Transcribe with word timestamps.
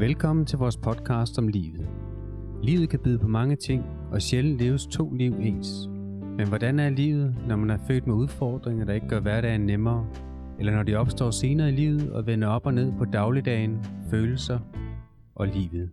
Velkommen 0.00 0.46
til 0.46 0.58
vores 0.58 0.76
podcast 0.76 1.38
om 1.38 1.48
livet. 1.48 1.88
Livet 2.62 2.88
kan 2.88 2.98
byde 2.98 3.18
på 3.18 3.28
mange 3.28 3.56
ting, 3.56 3.84
og 4.12 4.22
sjældent 4.22 4.58
leves 4.58 4.86
to 4.86 5.12
liv 5.12 5.34
ens. 5.40 5.88
Men 6.36 6.48
hvordan 6.48 6.78
er 6.78 6.90
livet, 6.90 7.34
når 7.48 7.56
man 7.56 7.70
er 7.70 7.78
født 7.86 8.06
med 8.06 8.14
udfordringer, 8.14 8.84
der 8.84 8.92
ikke 8.92 9.08
gør 9.08 9.20
hverdagen 9.20 9.60
nemmere? 9.60 10.06
Eller 10.58 10.72
når 10.72 10.82
de 10.82 10.94
opstår 10.94 11.30
senere 11.30 11.68
i 11.68 11.72
livet 11.72 12.12
og 12.12 12.26
vender 12.26 12.48
op 12.48 12.66
og 12.66 12.74
ned 12.74 12.92
på 12.98 13.04
dagligdagen, 13.04 13.84
følelser 14.10 14.58
og 15.34 15.48
livet? 15.48 15.90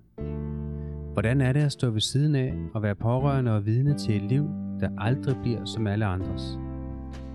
Hvordan 1.13 1.41
er 1.41 1.53
det 1.53 1.61
at 1.61 1.71
stå 1.71 1.89
ved 1.89 2.01
siden 2.01 2.35
af 2.35 2.53
og 2.73 2.83
være 2.83 2.95
pårørende 2.95 3.55
og 3.55 3.65
vidne 3.65 3.97
til 3.97 4.15
et 4.15 4.29
liv, 4.29 4.49
der 4.79 4.89
aldrig 4.97 5.35
bliver 5.41 5.65
som 5.65 5.87
alle 5.87 6.05
andres? 6.05 6.59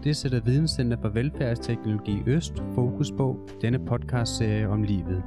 Det 0.04 0.16
sætter 0.16 0.40
Videnscenter 0.40 0.96
for 1.00 1.08
Velfærdsteknologi 1.08 2.22
Øst 2.26 2.62
fokus 2.74 3.10
på 3.10 3.48
denne 3.62 3.78
podcastserie 3.86 4.68
om 4.68 4.82
livet. 4.82 5.22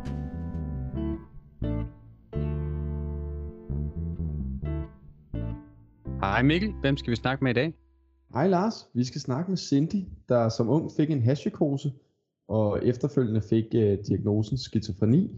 Hej 6.25 6.41
Mikkel, 6.41 6.73
hvem 6.81 6.97
skal 6.97 7.11
vi 7.11 7.15
snakke 7.15 7.43
med 7.43 7.51
i 7.51 7.53
dag? 7.53 7.73
Hej 8.33 8.47
Lars, 8.47 8.89
vi 8.93 9.03
skal 9.03 9.21
snakke 9.21 9.51
med 9.51 9.57
Cindy, 9.57 10.05
der 10.29 10.49
som 10.49 10.69
ung 10.69 10.91
fik 10.97 11.09
en 11.11 11.21
hashpsykose 11.21 11.91
og 12.47 12.85
efterfølgende 12.85 13.41
fik 13.49 13.65
uh, 13.75 13.81
diagnosen 13.81 14.57
skizofreni. 14.57 15.31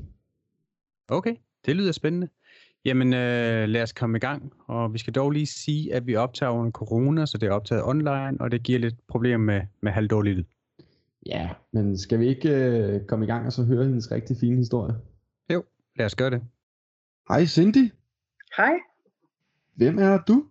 Okay, 1.07 1.35
det 1.65 1.75
lyder 1.75 1.91
spændende. 1.91 2.29
Jamen 2.85 3.13
øh, 3.13 3.69
lad 3.69 3.83
os 3.83 3.93
komme 3.93 4.17
i 4.17 4.19
gang, 4.19 4.53
og 4.67 4.93
vi 4.93 4.97
skal 4.97 5.13
dog 5.13 5.31
lige 5.31 5.45
sige, 5.45 5.93
at 5.93 6.07
vi 6.07 6.15
optager 6.15 6.51
under 6.51 6.71
corona, 6.71 7.25
så 7.25 7.37
det 7.37 7.47
er 7.47 7.51
optaget 7.51 7.83
online, 7.83 8.37
og 8.39 8.51
det 8.51 8.63
giver 8.63 8.79
lidt 8.79 9.07
problemer 9.07 9.37
med, 9.37 9.61
med 9.81 9.91
halvdårlig 9.91 10.33
lyd. 10.35 10.43
Ja, 11.25 11.49
men 11.71 11.97
skal 11.97 12.19
vi 12.19 12.27
ikke 12.27 12.49
uh, 12.95 13.07
komme 13.07 13.25
i 13.25 13.27
gang 13.27 13.45
og 13.45 13.53
så 13.53 13.63
høre 13.63 13.85
hendes 13.85 14.11
rigtig 14.11 14.37
fine 14.37 14.57
historie? 14.57 14.95
Jo, 15.53 15.63
lad 15.95 16.05
os 16.05 16.15
gøre 16.15 16.29
det. 16.29 16.41
Hej 17.29 17.45
Cindy, 17.45 17.91
Hej. 18.57 18.73
hvem 19.75 19.99
er 19.99 20.17
du? 20.27 20.45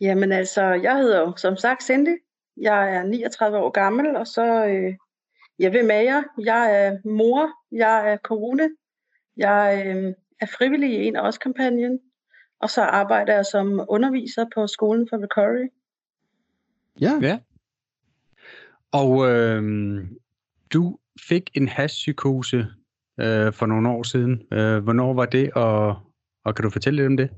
Jamen 0.00 0.32
altså, 0.32 0.62
jeg 0.62 0.96
hedder 0.96 1.20
jo 1.20 1.36
som 1.36 1.56
sagt 1.56 1.84
Cindy. 1.84 2.16
Jeg 2.56 2.94
er 2.94 3.02
39 3.02 3.58
år 3.58 3.70
gammel, 3.70 4.16
og 4.16 4.26
så 4.26 4.66
øh, 4.66 4.94
jeg 5.58 5.72
vil 5.72 5.84
med 5.84 6.02
jer. 6.02 6.22
Jeg 6.38 6.86
er 6.86 6.98
mor, 7.08 7.50
jeg 7.72 8.12
er 8.12 8.16
kone, 8.16 8.70
jeg 9.36 9.84
øh, 9.86 10.14
er 10.40 10.46
frivillig 10.46 10.90
i 10.90 11.06
en 11.06 11.16
af 11.16 11.20
os 11.20 11.38
kampagnen, 11.38 12.00
og 12.60 12.70
så 12.70 12.82
arbejder 12.82 13.34
jeg 13.34 13.46
som 13.46 13.84
underviser 13.88 14.46
på 14.54 14.66
skolen 14.66 15.08
for 15.08 15.16
recovery. 15.16 15.68
Ja, 17.00 17.18
Ja. 17.22 17.38
Og 18.92 19.30
øh, 19.30 19.62
du 20.72 20.98
fik 21.28 21.50
en 21.54 21.68
hashpsykose 21.68 22.66
øh, 23.20 23.52
for 23.52 23.66
nogle 23.66 23.88
år 23.90 24.02
siden. 24.02 24.42
Øh, 24.52 24.78
hvornår 24.78 25.14
var 25.14 25.26
det, 25.26 25.52
og, 25.52 25.96
og 26.44 26.54
kan 26.54 26.62
du 26.62 26.70
fortælle 26.70 26.96
lidt 26.96 27.06
om 27.06 27.16
det? 27.16 27.30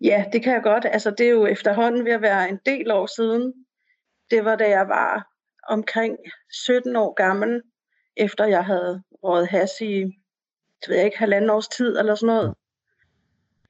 Ja, 0.00 0.24
det 0.32 0.42
kan 0.42 0.52
jeg 0.52 0.62
godt. 0.62 0.84
Altså, 0.84 1.10
det 1.10 1.26
er 1.26 1.30
jo 1.30 1.46
efterhånden 1.46 2.04
ved 2.04 2.12
at 2.12 2.22
være 2.22 2.48
en 2.48 2.58
del 2.66 2.90
år 2.90 3.06
siden. 3.06 3.54
Det 4.30 4.44
var 4.44 4.56
da 4.56 4.68
jeg 4.68 4.88
var 4.88 5.28
omkring 5.68 6.16
17 6.50 6.96
år 6.96 7.14
gammel, 7.14 7.62
efter 8.16 8.44
jeg 8.44 8.64
havde 8.64 9.02
røget 9.22 9.48
has 9.48 9.70
i, 9.80 9.94
det 10.80 10.88
ved 10.88 10.96
jeg 10.96 11.04
ikke, 11.04 11.18
halvanden 11.18 11.50
års 11.50 11.68
tid 11.68 11.98
eller 11.98 12.14
sådan 12.14 12.34
noget. 12.34 12.54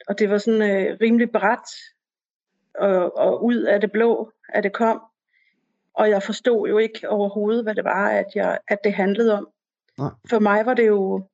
Og 0.08 0.18
det 0.18 0.30
var 0.30 0.38
sådan 0.38 0.62
øh, 0.62 0.98
rimelig 1.00 1.30
bræt, 1.30 1.68
og, 2.74 3.16
og 3.16 3.44
ud 3.44 3.62
af 3.62 3.80
det 3.80 3.92
blå, 3.92 4.32
at 4.48 4.64
det 4.64 4.72
kom. 4.72 5.02
Og 5.94 6.10
jeg 6.10 6.22
forstod 6.22 6.68
jo 6.68 6.78
ikke 6.78 7.08
overhovedet, 7.08 7.62
hvad 7.62 7.74
det 7.74 7.84
var, 7.84 8.10
at, 8.10 8.26
jeg, 8.34 8.58
at 8.68 8.78
det 8.84 8.94
handlede 8.94 9.38
om. 9.38 9.48
Nej. 9.98 10.10
For 10.30 10.38
mig 10.38 10.66
var 10.66 10.74
det 10.74 10.86
jo, 10.86 11.28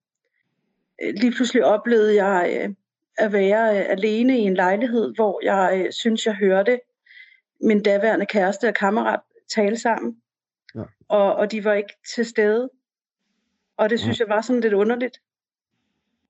øh, 1.03 1.15
lige 1.17 1.33
pludselig 1.33 1.65
oplevede 1.65 2.25
jeg 2.25 2.61
øh, 2.61 2.75
at 3.19 3.33
være 3.33 3.79
øh, 3.81 3.91
alene 3.91 4.39
i 4.39 4.43
en 4.43 4.55
lejlighed, 4.55 5.15
hvor 5.15 5.41
jeg 5.45 5.83
øh, 5.85 5.93
synes, 5.93 6.27
jeg 6.27 6.35
hørte 6.35 6.81
min 7.61 7.83
daværende 7.83 8.27
kæreste 8.27 8.69
og 8.69 8.75
kammerat 8.75 9.21
tale 9.55 9.77
sammen. 9.79 10.17
Ja. 10.75 10.83
Og, 11.09 11.35
og 11.35 11.53
de 11.53 11.65
var 11.65 11.73
ikke 11.73 11.95
til 12.15 12.25
stede. 12.27 12.71
Og 13.77 13.91
det 13.91 14.01
synes 14.01 14.21
jeg 14.21 14.29
var 14.29 14.41
sådan 14.41 14.61
lidt 14.61 14.73
underligt. 14.73 15.19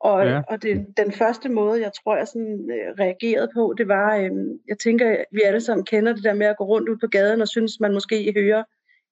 Og, 0.01 0.25
Ja. 0.25 0.31
ja. 0.31 0.43
og 0.49 0.63
det, 0.63 0.87
den 0.97 1.13
første 1.13 1.49
måde, 1.49 1.81
jeg 1.81 1.91
tror, 1.93 2.17
jeg 2.17 2.29
sådan, 2.29 2.71
øh, 2.71 2.95
reagerede 3.01 3.49
på, 3.55 3.75
det 3.79 3.89
var, 3.89 4.17
øh, 4.17 4.31
jeg 4.69 4.79
tænker, 4.79 5.25
vi 5.33 5.41
alle 5.45 5.61
sammen 5.61 5.85
kender 5.85 6.15
det 6.15 6.25
der 6.25 6.35
med 6.35 6.47
at 6.47 6.57
gå 6.57 6.65
rundt 6.65 6.89
ud 6.89 6.97
på 6.97 7.07
gaden 7.07 7.41
og 7.41 7.49
synes, 7.49 7.81
man 7.81 7.93
måske 7.93 8.33
hører 8.37 8.65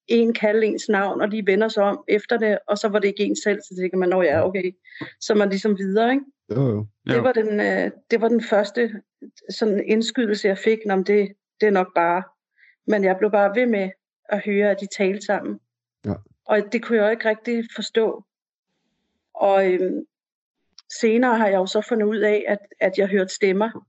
en 0.09 0.35
kalde 0.35 0.67
ens 0.67 0.89
navn, 0.89 1.21
og 1.21 1.29
lige 1.29 1.47
vender 1.47 1.69
sig 1.69 1.83
om 1.83 2.05
efter 2.09 2.37
det, 2.37 2.59
og 2.69 2.79
så 2.79 2.89
var 2.89 2.99
det 2.99 3.09
ikke 3.09 3.25
en 3.25 3.37
selv, 3.37 3.61
så 3.61 3.77
tænker 3.81 3.99
man, 3.99 4.09
nå 4.09 4.23
ja, 4.23 4.47
okay, 4.47 4.73
så 5.21 5.35
man 5.35 5.49
ligesom 5.49 5.79
videre, 5.79 6.13
ikke? 6.13 6.25
jo 6.51 6.69
jo. 6.69 6.87
Jo. 7.09 7.15
Det 7.15 7.23
var 7.23 7.33
den, 7.33 7.61
øh, 7.61 7.91
det 8.11 8.21
var 8.21 8.29
den 8.29 8.43
første 8.43 9.03
sådan 9.51 9.85
indskydelse, 9.87 10.49
jeg 10.49 10.59
fik, 10.59 10.79
om 10.91 11.05
det, 11.05 11.33
det 11.61 11.67
er 11.67 11.71
nok 11.71 11.95
bare. 11.95 12.23
Men 12.87 13.05
jeg 13.05 13.17
blev 13.19 13.31
bare 13.31 13.55
ved 13.55 13.67
med 13.67 13.91
at 14.29 14.45
høre, 14.45 14.71
at 14.71 14.81
de 14.81 14.87
talte 14.87 15.27
sammen. 15.27 15.61
Ja. 16.05 16.15
Og 16.45 16.73
det 16.73 16.83
kunne 16.83 16.99
jeg 16.99 17.05
jo 17.05 17.11
ikke 17.11 17.29
rigtig 17.29 17.65
forstå. 17.75 18.25
Og 19.35 19.73
øhm, 19.73 20.07
senere 21.01 21.39
har 21.39 21.49
jeg 21.49 21.57
jo 21.57 21.67
så 21.67 21.81
fundet 21.89 22.07
ud 22.07 22.19
af, 22.19 22.45
at, 22.49 22.59
at 22.81 22.99
jeg 22.99 23.09
hørte 23.09 23.35
stemmer. 23.35 23.87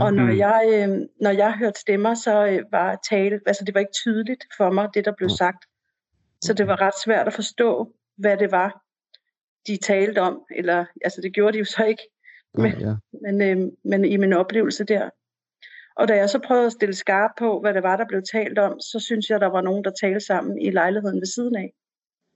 Og 0.00 0.14
når 0.14 0.24
Mhm. 0.26 0.38
jeg, 0.38 0.68
øh, 0.72 0.88
når 1.20 1.30
jeg 1.30 1.52
hørte 1.52 1.80
stemmer, 1.80 2.14
så 2.14 2.46
øh, 2.46 2.62
var 2.72 3.00
tale, 3.10 3.40
altså 3.46 3.64
det 3.64 3.74
var 3.74 3.80
ikke 3.80 3.92
tydeligt 3.92 4.44
for 4.56 4.70
mig, 4.70 4.88
det 4.94 5.04
der 5.04 5.12
blev 5.16 5.28
sagt. 5.28 5.64
Så 6.40 6.54
det 6.54 6.66
var 6.66 6.80
ret 6.80 6.94
svært 7.04 7.26
at 7.26 7.32
forstå, 7.32 7.92
hvad 8.16 8.36
det 8.36 8.50
var, 8.50 8.82
de 9.66 9.76
talte 9.76 10.18
om. 10.18 10.42
Eller, 10.56 10.84
altså 11.04 11.20
det 11.20 11.32
gjorde 11.34 11.52
de 11.52 11.58
jo 11.58 11.64
så 11.64 11.84
ikke 11.84 12.02
Nej, 12.58 12.74
ja. 12.80 12.94
men, 13.22 13.42
øh, 13.42 13.72
men 13.84 14.04
i 14.04 14.16
min 14.16 14.32
oplevelse 14.32 14.84
der. 14.84 15.10
Og 15.96 16.08
da 16.08 16.16
jeg 16.16 16.30
så 16.30 16.38
prøvede 16.38 16.66
at 16.66 16.72
stille 16.72 16.94
skarp 16.94 17.30
på, 17.38 17.60
hvad 17.60 17.74
det 17.74 17.82
var, 17.82 17.96
der 17.96 18.04
blev 18.08 18.22
talt 18.32 18.58
om, 18.58 18.80
så 18.80 19.00
synes 19.00 19.30
jeg, 19.30 19.40
der 19.40 19.46
var 19.46 19.60
nogen, 19.60 19.84
der 19.84 19.90
talte 20.00 20.20
sammen 20.20 20.58
i 20.58 20.70
lejligheden 20.70 21.20
ved 21.20 21.26
siden 21.26 21.56
af. 21.56 21.72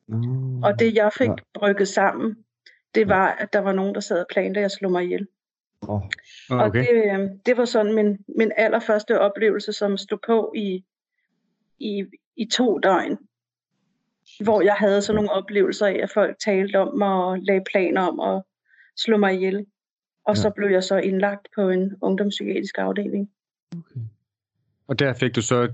Nå, 0.09 0.67
Og 0.67 0.79
det, 0.79 0.95
jeg 0.95 1.11
fik 1.19 1.29
Ja. 1.29 1.35
brygget 1.55 1.89
sammen, 1.89 2.37
det 2.95 3.09
var, 3.09 3.29
at 3.29 3.53
der 3.53 3.59
var 3.59 3.73
nogen, 3.73 3.95
der 3.95 4.01
sad 4.01 4.21
og 4.21 4.27
planlagde 4.31 4.65
at 4.65 4.71
slå 4.73 4.89
mig 4.89 5.05
ihjel. 5.05 5.27
Åh, 5.89 6.03
Og 6.51 6.59
Okay. 6.59 6.81
det, 6.81 6.89
øh, 7.21 7.29
det 7.47 7.57
var 7.57 7.65
sådan 7.65 7.95
min, 7.95 8.19
min 8.39 8.53
allerførste 8.57 9.21
oplevelse, 9.21 9.73
som 9.73 9.97
stod 9.97 10.19
på 10.27 10.53
i, 10.57 10.85
i, 11.79 12.05
i 12.37 12.45
to 12.53 12.79
døgn. 12.79 13.19
Hvor 14.45 14.63
jeg 14.63 14.75
havde 14.75 15.03
sådan 15.03 15.15
nogle 15.15 15.31
oplevelser 15.33 15.87
af, 15.87 16.01
at 16.03 16.11
folk 16.15 16.37
talte 16.45 16.77
om 16.79 16.99
mig 16.99 17.09
og 17.13 17.39
lagde 17.39 17.63
planer 17.73 18.03
om 18.03 18.21
at 18.21 18.43
slå 18.97 19.17
mig 19.17 19.35
ihjel. 19.35 19.67
Og 20.25 20.37
så 20.37 20.49
Ja. 20.49 20.53
blev 20.57 20.69
jeg 20.69 20.85
så 20.85 20.97
indlagt 20.97 21.49
på 21.55 21.69
en 21.69 21.97
ungdomspsykiatrisk 22.03 22.79
afdeling. 22.79 23.31
okay. 23.77 24.01
Og 24.89 24.99
der 24.99 25.15
fik 25.15 25.35
du 25.37 25.43
så 25.43 25.73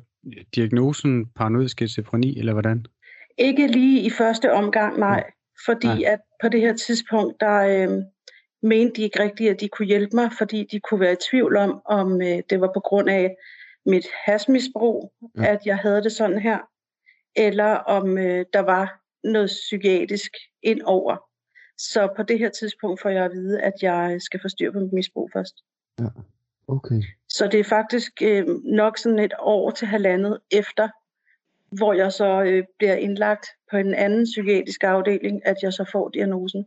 diagnosen 0.55 1.27
paranoid 1.27 1.69
skizofreni, 1.69 2.39
eller 2.39 2.53
hvordan? 2.53 2.87
Ikke 3.39 3.67
lige 3.67 4.01
i 4.07 4.11
første 4.11 4.53
omgang, 4.53 4.99
nej. 4.99 5.25
Fordi 5.67 5.87
Nej. 5.87 6.03
at 6.07 6.21
på 6.43 6.49
det 6.49 6.61
her 6.61 6.77
tidspunkt, 6.77 7.41
der 7.41 7.57
øh, 7.57 8.03
mente 8.67 8.97
de 8.97 9.03
ikke 9.03 9.23
rigtigt, 9.23 9.51
at 9.51 9.61
de 9.61 9.69
kunne 9.69 9.87
hjælpe 9.87 10.17
mig, 10.17 10.31
fordi 10.39 10.69
de 10.73 10.81
kunne 10.81 11.01
være 11.01 11.13
i 11.13 11.25
tvivl 11.31 11.57
om, 11.57 11.81
om 11.85 12.23
øh, 12.23 12.43
det 12.51 12.61
var 12.61 12.71
på 12.75 12.81
grund 12.81 13.11
af 13.11 13.37
mit 13.87 14.07
hasmisbrug, 14.25 15.13
Ja. 15.37 15.43
ja. 15.43 15.53
at 15.53 15.61
jeg 15.67 15.77
havde 15.77 16.03
det 16.03 16.13
sådan 16.13 16.39
her, 16.39 16.59
eller 17.37 17.71
om 17.75 18.19
øh, 18.19 18.45
der 18.53 18.61
var 18.61 19.01
noget 19.25 19.47
psykiatrisk 19.47 20.33
ind 20.63 20.83
over. 20.85 21.17
Så 21.79 22.09
på 22.17 22.23
det 22.23 22.39
her 22.39 22.49
tidspunkt 22.49 23.03
får 23.03 23.09
jeg 23.09 23.25
at 23.25 23.33
vide, 23.33 23.63
at 23.63 23.73
jeg 23.83 24.17
skal 24.23 24.41
få 24.43 24.49
styr 24.49 24.73
på 24.73 24.79
mit 24.79 24.93
misbrug 24.93 25.31
først. 25.33 25.55
Okay. 26.69 27.03
Så 27.29 27.49
det 27.49 27.61
er 27.61 27.65
faktisk 27.65 28.13
øh, 28.23 28.47
nok 28.65 28.99
sådan 28.99 29.19
et 29.19 29.33
år 29.39 29.71
til 29.71 29.87
halvandet 29.87 30.41
efter, 30.51 30.89
hvor 31.77 31.93
jeg 31.93 32.13
så 32.13 32.43
øh, 32.43 32.65
bliver 32.79 32.95
indlagt 32.95 33.47
på 33.71 33.77
en 33.77 33.95
anden 33.95 34.25
psykiatrisk 34.25 34.85
afdeling, 34.85 35.47
at 35.47 35.57
jeg 35.63 35.73
så 35.73 35.85
får 35.93 36.09
diagnosen. 36.09 36.67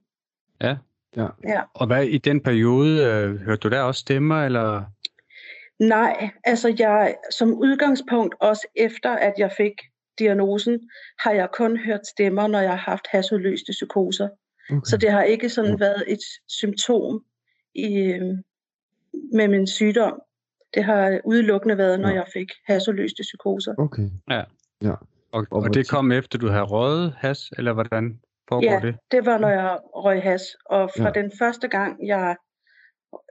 Ja. 0.62 0.76
Ja. 1.18 1.28
Ja. 1.48 1.62
Og 1.74 1.88
hvad 1.88 2.04
i 2.06 2.18
den 2.18 2.44
periode, 2.44 3.06
øh, 3.06 3.36
hørte 3.42 3.60
du 3.60 3.70
der 3.70 3.82
også 3.82 4.00
stemmer, 4.00 4.46
eller? 4.46 4.84
Nej, 5.80 6.30
altså 6.44 6.76
jeg 6.80 7.16
som 7.32 7.54
udgangspunkt, 7.54 8.36
også 8.40 8.68
efter 8.76 9.10
at 9.12 9.34
jeg 9.38 9.52
fik 9.58 9.74
diagnosen, 10.20 10.80
har 11.20 11.32
jeg 11.32 11.50
kun 11.54 11.78
hørt 11.78 12.08
stemmer, 12.08 12.48
når 12.48 12.60
jeg 12.60 12.70
har 12.70 12.92
haft 12.92 13.08
hasudløste 13.12 13.72
psykoser. 13.72 14.30
okay. 14.70 14.82
Så 14.86 14.98
det 14.98 15.12
har 15.12 15.24
ikke 15.24 15.50
sådan 15.50 15.72
Ja. 15.72 15.78
været 15.78 16.04
et 16.08 16.20
symptom 16.48 17.24
i, 17.76 17.96
øh, 17.98 18.22
med 19.34 19.48
min 19.48 19.68
sygdom. 19.68 20.22
Det 20.74 20.84
har 20.84 21.20
udelukkende 21.26 21.78
været, 21.78 22.00
når 22.00 22.10
Ja. 22.10 22.16
jeg 22.16 22.26
fik 22.34 22.48
hasudløste 22.68 23.22
psykoser. 23.22 23.74
Okay. 23.78 24.10
Og, 24.28 24.98
Og 25.32 25.46
og 25.52 25.62
hvor 25.62 25.68
det 25.70 25.90
kom 25.90 26.12
efter, 26.12 26.38
du 26.40 26.48
havde 26.48 26.64
røget 26.64 27.14
has, 27.18 27.52
eller 27.58 27.74
hvordan 27.74 28.20
foregår 28.50 28.72
Ja. 28.72 28.80
det? 28.84 28.96
Det 29.12 29.26
var, 29.26 29.38
når 29.38 29.50
jeg 29.50 29.80
røg 29.96 30.24
has. 30.24 30.42
Og 30.66 30.90
fra 30.98 31.04
Ja. 31.04 31.12
ja. 31.16 31.22
den 31.22 31.32
første 31.40 31.68
gang, 31.68 32.08
jeg 32.08 32.36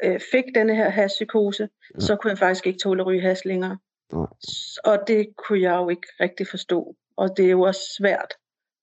øh, 0.05 0.21
fik 0.33 0.45
denne 0.55 0.75
her 0.77 0.89
haspsykose, 0.89 1.63
Ja. 1.63 1.69
ja. 1.95 2.01
så 2.01 2.17
kunne 2.17 2.31
jeg 2.31 2.39
faktisk 2.39 2.67
ikke 2.67 2.79
tåle 2.79 3.03
at 3.03 3.07
ryge 3.07 3.21
has 3.21 3.45
længere. 3.45 3.79
Nej. 4.13 4.27
Og 4.85 4.99
det 5.09 5.27
kunne 5.37 5.61
jeg 5.61 5.77
jo 5.77 5.89
ikke 5.89 6.07
rigtig 6.21 6.47
forstå. 6.47 6.95
Og 7.17 7.37
det 7.37 7.47
er 7.47 7.51
jo 7.51 7.61
også 7.61 7.81
svært, 7.99 8.35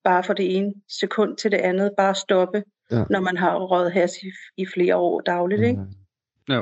bare 0.03 0.23
fra 0.23 0.33
det 0.33 0.57
ene 0.57 0.73
sekund 0.99 1.37
til 1.37 1.51
det 1.51 1.57
andet, 1.57 1.91
bare 1.97 2.15
stoppe 2.15 2.63
ja. 2.91 3.03
når 3.09 3.19
man 3.19 3.37
har 3.37 3.57
røget 3.57 3.91
has 3.91 4.11
i, 4.23 4.31
i 4.57 4.65
flere 4.73 4.95
år 4.95 5.21
dagligt. 5.21 5.61
Ikke? 5.61 5.81
Ja. 6.49 6.61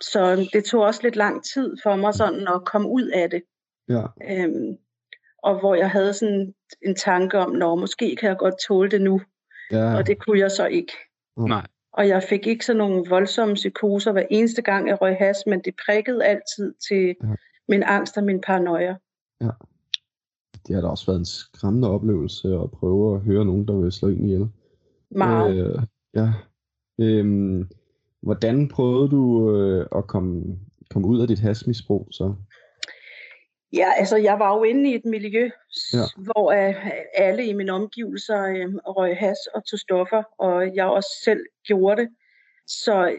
Så 0.00 0.48
det 0.52 0.64
tog 0.64 0.82
også 0.82 1.00
lidt 1.02 1.16
lang 1.16 1.44
tid 1.54 1.76
for 1.82 1.96
mig 1.96 2.14
sådan 2.14 2.48
at 2.48 2.64
komme 2.66 2.88
ud 2.88 3.08
af 3.08 3.30
det. 3.30 3.42
Ja. 3.88 4.02
Øhm, 4.30 4.76
og 5.44 5.58
hvor 5.60 5.74
jeg 5.74 5.90
havde 5.90 6.12
sådan 6.12 6.54
en 6.82 6.94
tanke 6.94 7.38
om, 7.38 7.50
når 7.50 7.74
måske 7.74 8.16
kan 8.16 8.28
jeg 8.28 8.36
godt 8.38 8.54
tåle 8.68 8.90
det 8.90 9.00
nu. 9.02 9.20
Ja. 9.70 9.96
Og 9.96 10.06
det 10.06 10.18
kunne 10.18 10.38
jeg 10.38 10.50
så 10.50 10.66
ikke. 10.66 10.92
Nej. 11.36 11.66
Og 11.92 12.08
jeg 12.08 12.22
fik 12.28 12.46
ikke 12.46 12.66
sådan 12.66 12.78
nogle 12.78 13.04
voldsomme 13.08 13.54
psykoser 13.54 14.12
hver 14.12 14.24
eneste 14.30 14.62
gang, 14.62 14.88
jeg 14.88 15.00
røg 15.02 15.16
has, 15.16 15.36
men 15.46 15.60
det 15.64 15.74
prikkede 15.86 16.24
altid 16.24 16.74
til 16.88 17.14
Ja. 17.22 17.34
min 17.68 17.82
angst 17.82 18.16
og 18.16 18.24
min 18.24 18.40
paranoia. 18.40 18.96
Det 20.66 20.74
har 20.74 20.82
da 20.82 20.88
også 20.88 21.06
været 21.06 21.18
en 21.18 21.24
skræmmende 21.24 21.90
oplevelse 21.90 22.48
at 22.48 22.70
prøve 22.70 23.14
at 23.14 23.20
høre 23.20 23.44
nogen, 23.44 23.68
der 23.68 23.74
vil 23.74 23.92
slå 23.92 24.08
en 24.08 24.24
ihjel. 24.24 24.48
Meget. 25.10 25.56
Øh, 25.56 25.82
ja. 26.14 26.32
Øhm, 27.00 27.68
hvordan 28.22 28.68
prøvede 28.68 29.08
du 29.08 29.56
øh, 29.56 29.86
at 29.96 30.06
komme, 30.06 30.42
komme 30.90 31.08
ud 31.08 31.20
af 31.20 31.28
dit 31.28 31.40
hasmisbrug 31.40 32.08
så? 32.10 32.34
Ja, 33.76 33.92
altså 33.96 34.16
jeg 34.16 34.38
var 34.38 34.56
jo 34.56 34.62
inde 34.62 34.90
i 34.90 34.94
et 34.94 35.04
miljø, 35.04 35.50
Ja. 35.92 35.98
hvor 36.16 36.68
uh, 36.68 36.86
alle 37.14 37.46
i 37.46 37.52
mine 37.52 37.72
omgivelser 37.72 38.66
uh, 38.66 38.74
røg 38.96 39.16
has 39.16 39.38
og 39.54 39.64
tog 39.66 39.78
stoffer, 39.78 40.22
og 40.38 40.74
jeg 40.76 40.84
også 40.86 41.10
selv 41.24 41.40
gjorde 41.66 42.02
det. 42.02 42.08
Så 42.66 43.16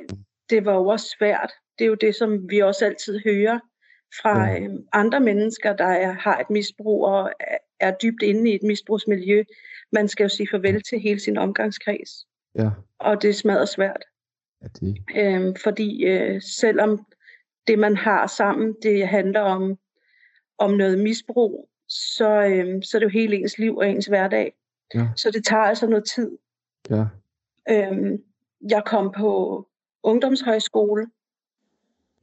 det 0.50 0.66
var 0.66 0.74
jo 0.74 0.88
også 0.88 1.16
svært. 1.20 1.52
Det 1.80 1.86
er 1.86 1.90
jo 1.90 1.96
det, 1.96 2.16
som 2.16 2.50
vi 2.50 2.60
også 2.60 2.86
altid 2.86 3.20
hører 3.26 3.60
fra 4.22 4.40
Ja. 4.48 4.54
ja. 4.54 4.68
andre 4.94 5.20
mennesker, 5.20 5.76
der 5.76 5.86
er, 5.86 6.12
har 6.12 6.40
et 6.40 6.50
misbrug 6.50 7.06
og 7.06 7.32
er, 7.40 7.58
er 7.80 7.92
dybt 8.04 8.22
inde 8.22 8.52
i 8.52 8.56
et 8.56 8.64
misbrugsmiljø. 8.64 9.44
Man 9.92 10.08
skal 10.08 10.24
jo 10.24 10.30
sige 10.30 10.48
farvel 10.52 10.82
til 10.84 11.00
hele 11.00 11.20
sin 11.20 11.38
omgangskreds, 11.38 12.12
Ja, 12.56 12.70
og 13.00 13.22
det 13.22 13.36
smadrer 13.36 13.66
svært. 13.66 14.04
ja 14.62 14.68
det, 14.68 14.98
Øhm, 15.16 15.56
fordi 15.64 16.06
øh, 16.06 16.42
selvom 16.42 17.06
det, 17.68 17.80
man 17.80 17.98
har 17.98 18.28
sammen, 18.28 18.76
det 18.84 19.08
handler 19.08 19.40
om, 19.42 19.78
om 20.58 20.72
noget 20.72 21.00
misbrug, 21.00 21.70
så, 21.88 22.30
øhm, 22.30 22.82
så 22.82 22.98
er 22.98 23.00
det 23.00 23.06
jo 23.06 23.10
hele 23.20 23.36
ens 23.36 23.58
liv 23.58 23.78
og 23.78 23.90
ens 23.90 24.06
hverdag. 24.06 24.54
ja, 24.96 25.08
Så 25.16 25.32
det 25.32 25.46
tager 25.46 25.64
altså 25.64 25.88
noget 25.88 26.06
tid. 26.16 26.38
ja, 26.90 27.04
Øhm, 27.70 28.24
jeg 28.70 28.84
kom 28.86 29.12
på 29.18 29.68
ungdomshøjskole, 30.04 31.08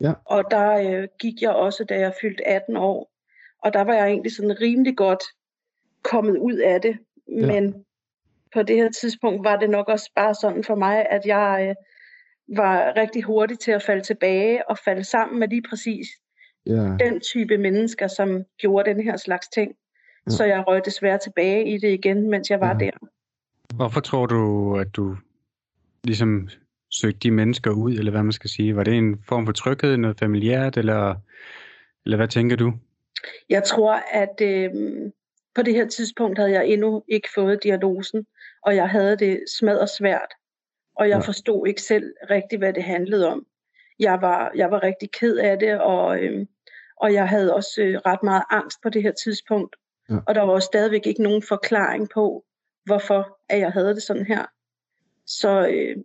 Ja. 0.00 0.12
og 0.25 0.44
der 0.50 0.73
øh, 1.02 1.08
gik 1.20 1.43
jeg 1.43 1.50
også, 1.50 1.84
da 1.84 1.99
jeg 1.99 2.14
fyldte 2.20 2.46
18 2.49 2.76
år. 2.76 3.12
Og 3.62 3.73
der 3.73 3.81
var 3.81 3.94
jeg 3.94 4.06
egentlig 4.08 4.32
sådan 4.37 4.61
rimelig 4.61 4.96
godt 4.96 5.23
kommet 6.02 6.38
ud 6.38 6.55
af 6.56 6.81
det. 6.81 6.99
Ja. 7.29 7.46
Men 7.46 7.84
på 8.55 8.62
det 8.62 8.76
her 8.76 8.90
tidspunkt 8.90 9.44
var 9.44 9.56
det 9.56 9.70
nok 9.70 9.88
også 9.88 10.11
bare 10.14 10.34
sådan 10.34 10.64
for 10.64 10.75
mig, 10.75 11.06
at 11.11 11.26
jeg 11.26 11.67
øh, 11.69 12.56
var 12.56 12.96
rigtig 12.96 13.23
hurtig 13.23 13.58
til 13.58 13.70
at 13.73 13.82
falde 13.82 14.02
tilbage 14.02 14.69
og 14.70 14.79
falde 14.79 15.05
sammen 15.05 15.38
med 15.40 15.49
lige 15.49 15.62
præcis 15.69 16.06
ja, 16.67 16.97
den 17.00 17.20
type 17.20 17.59
mennesker, 17.59 18.06
som 18.06 18.44
gjorde 18.59 18.91
den 18.94 19.03
her 19.03 19.17
slags 19.17 19.49
ting. 19.49 19.73
Ja. 20.26 20.31
Så 20.31 20.44
jeg 20.44 20.64
røg 20.67 20.85
desværre 20.85 21.19
tilbage 21.19 21.75
i 21.75 21.79
det 21.79 21.93
igen, 21.93 22.31
mens 22.31 22.50
jeg 22.50 22.61
var 22.61 22.76
Ja. 22.81 22.85
der. 22.87 22.91
Hvorfor 23.75 24.00
tror 24.00 24.26
du, 24.26 24.76
at 24.79 24.97
du 24.97 25.17
ligesom 26.05 26.49
søgte 26.91 27.19
de 27.19 27.31
mennesker 27.31 27.70
ud, 27.70 27.93
eller 27.93 28.11
hvad 28.11 28.23
man 28.23 28.32
skal 28.32 28.50
sige? 28.50 28.76
Var 28.76 28.85
det 28.85 28.94
en 28.94 29.19
form 29.29 29.47
for 29.47 29.53
tryghed, 29.53 29.97
noget 29.97 30.19
familiært, 30.19 30.76
eller, 30.76 31.14
eller 32.05 32.17
hvad 32.17 32.29
tænker 32.29 32.56
du? 32.56 32.73
Jeg 33.49 33.65
tror, 33.65 33.94
at 34.12 34.41
øh, 34.43 34.70
på 35.55 35.62
det 35.62 35.75
her 35.75 35.88
tidspunkt 35.88 36.38
havde 36.38 36.53
jeg 36.53 36.67
endnu 36.67 37.05
ikke 37.08 37.29
fået 37.35 37.62
diagnosen, 37.62 38.26
og 38.62 38.76
jeg 38.76 38.88
havde 38.88 39.17
det 39.17 39.41
smadret 39.58 39.88
svært. 39.99 40.29
Og 40.97 41.08
jeg 41.08 41.19
ja. 41.19 41.26
forstod 41.26 41.67
ikke 41.67 41.82
selv 41.82 42.12
rigtigt, 42.31 42.61
hvad 42.61 42.73
det 42.73 42.82
handlede 42.82 43.29
om. 43.29 43.47
Jeg 44.03 44.19
var, 44.21 44.53
jeg 44.55 44.71
var 44.71 44.83
rigtig 44.83 45.11
ked 45.11 45.37
af 45.37 45.59
det, 45.59 45.81
og, 45.81 46.19
øh, 46.19 46.47
og 46.97 47.13
jeg 47.13 47.29
havde 47.29 47.55
også 47.55 47.83
øh, 47.83 48.01
ret 48.07 48.23
meget 48.23 48.43
angst 48.51 48.79
på 48.83 48.89
det 48.89 49.03
her 49.03 49.13
tidspunkt. 49.13 49.77
Ja. 50.11 50.17
Og 50.27 50.35
der 50.35 50.43
var 50.43 50.53
også 50.53 50.67
stadigvæk 50.67 51.07
ikke 51.07 51.23
nogen 51.23 51.43
forklaring 51.43 52.09
på, 52.15 52.45
hvorfor 52.85 53.39
at 53.49 53.59
jeg 53.59 53.73
havde 53.73 53.95
det 53.95 54.03
sådan 54.03 54.27
her. 54.27 54.47
Så 55.27 55.69
øh, 55.69 55.97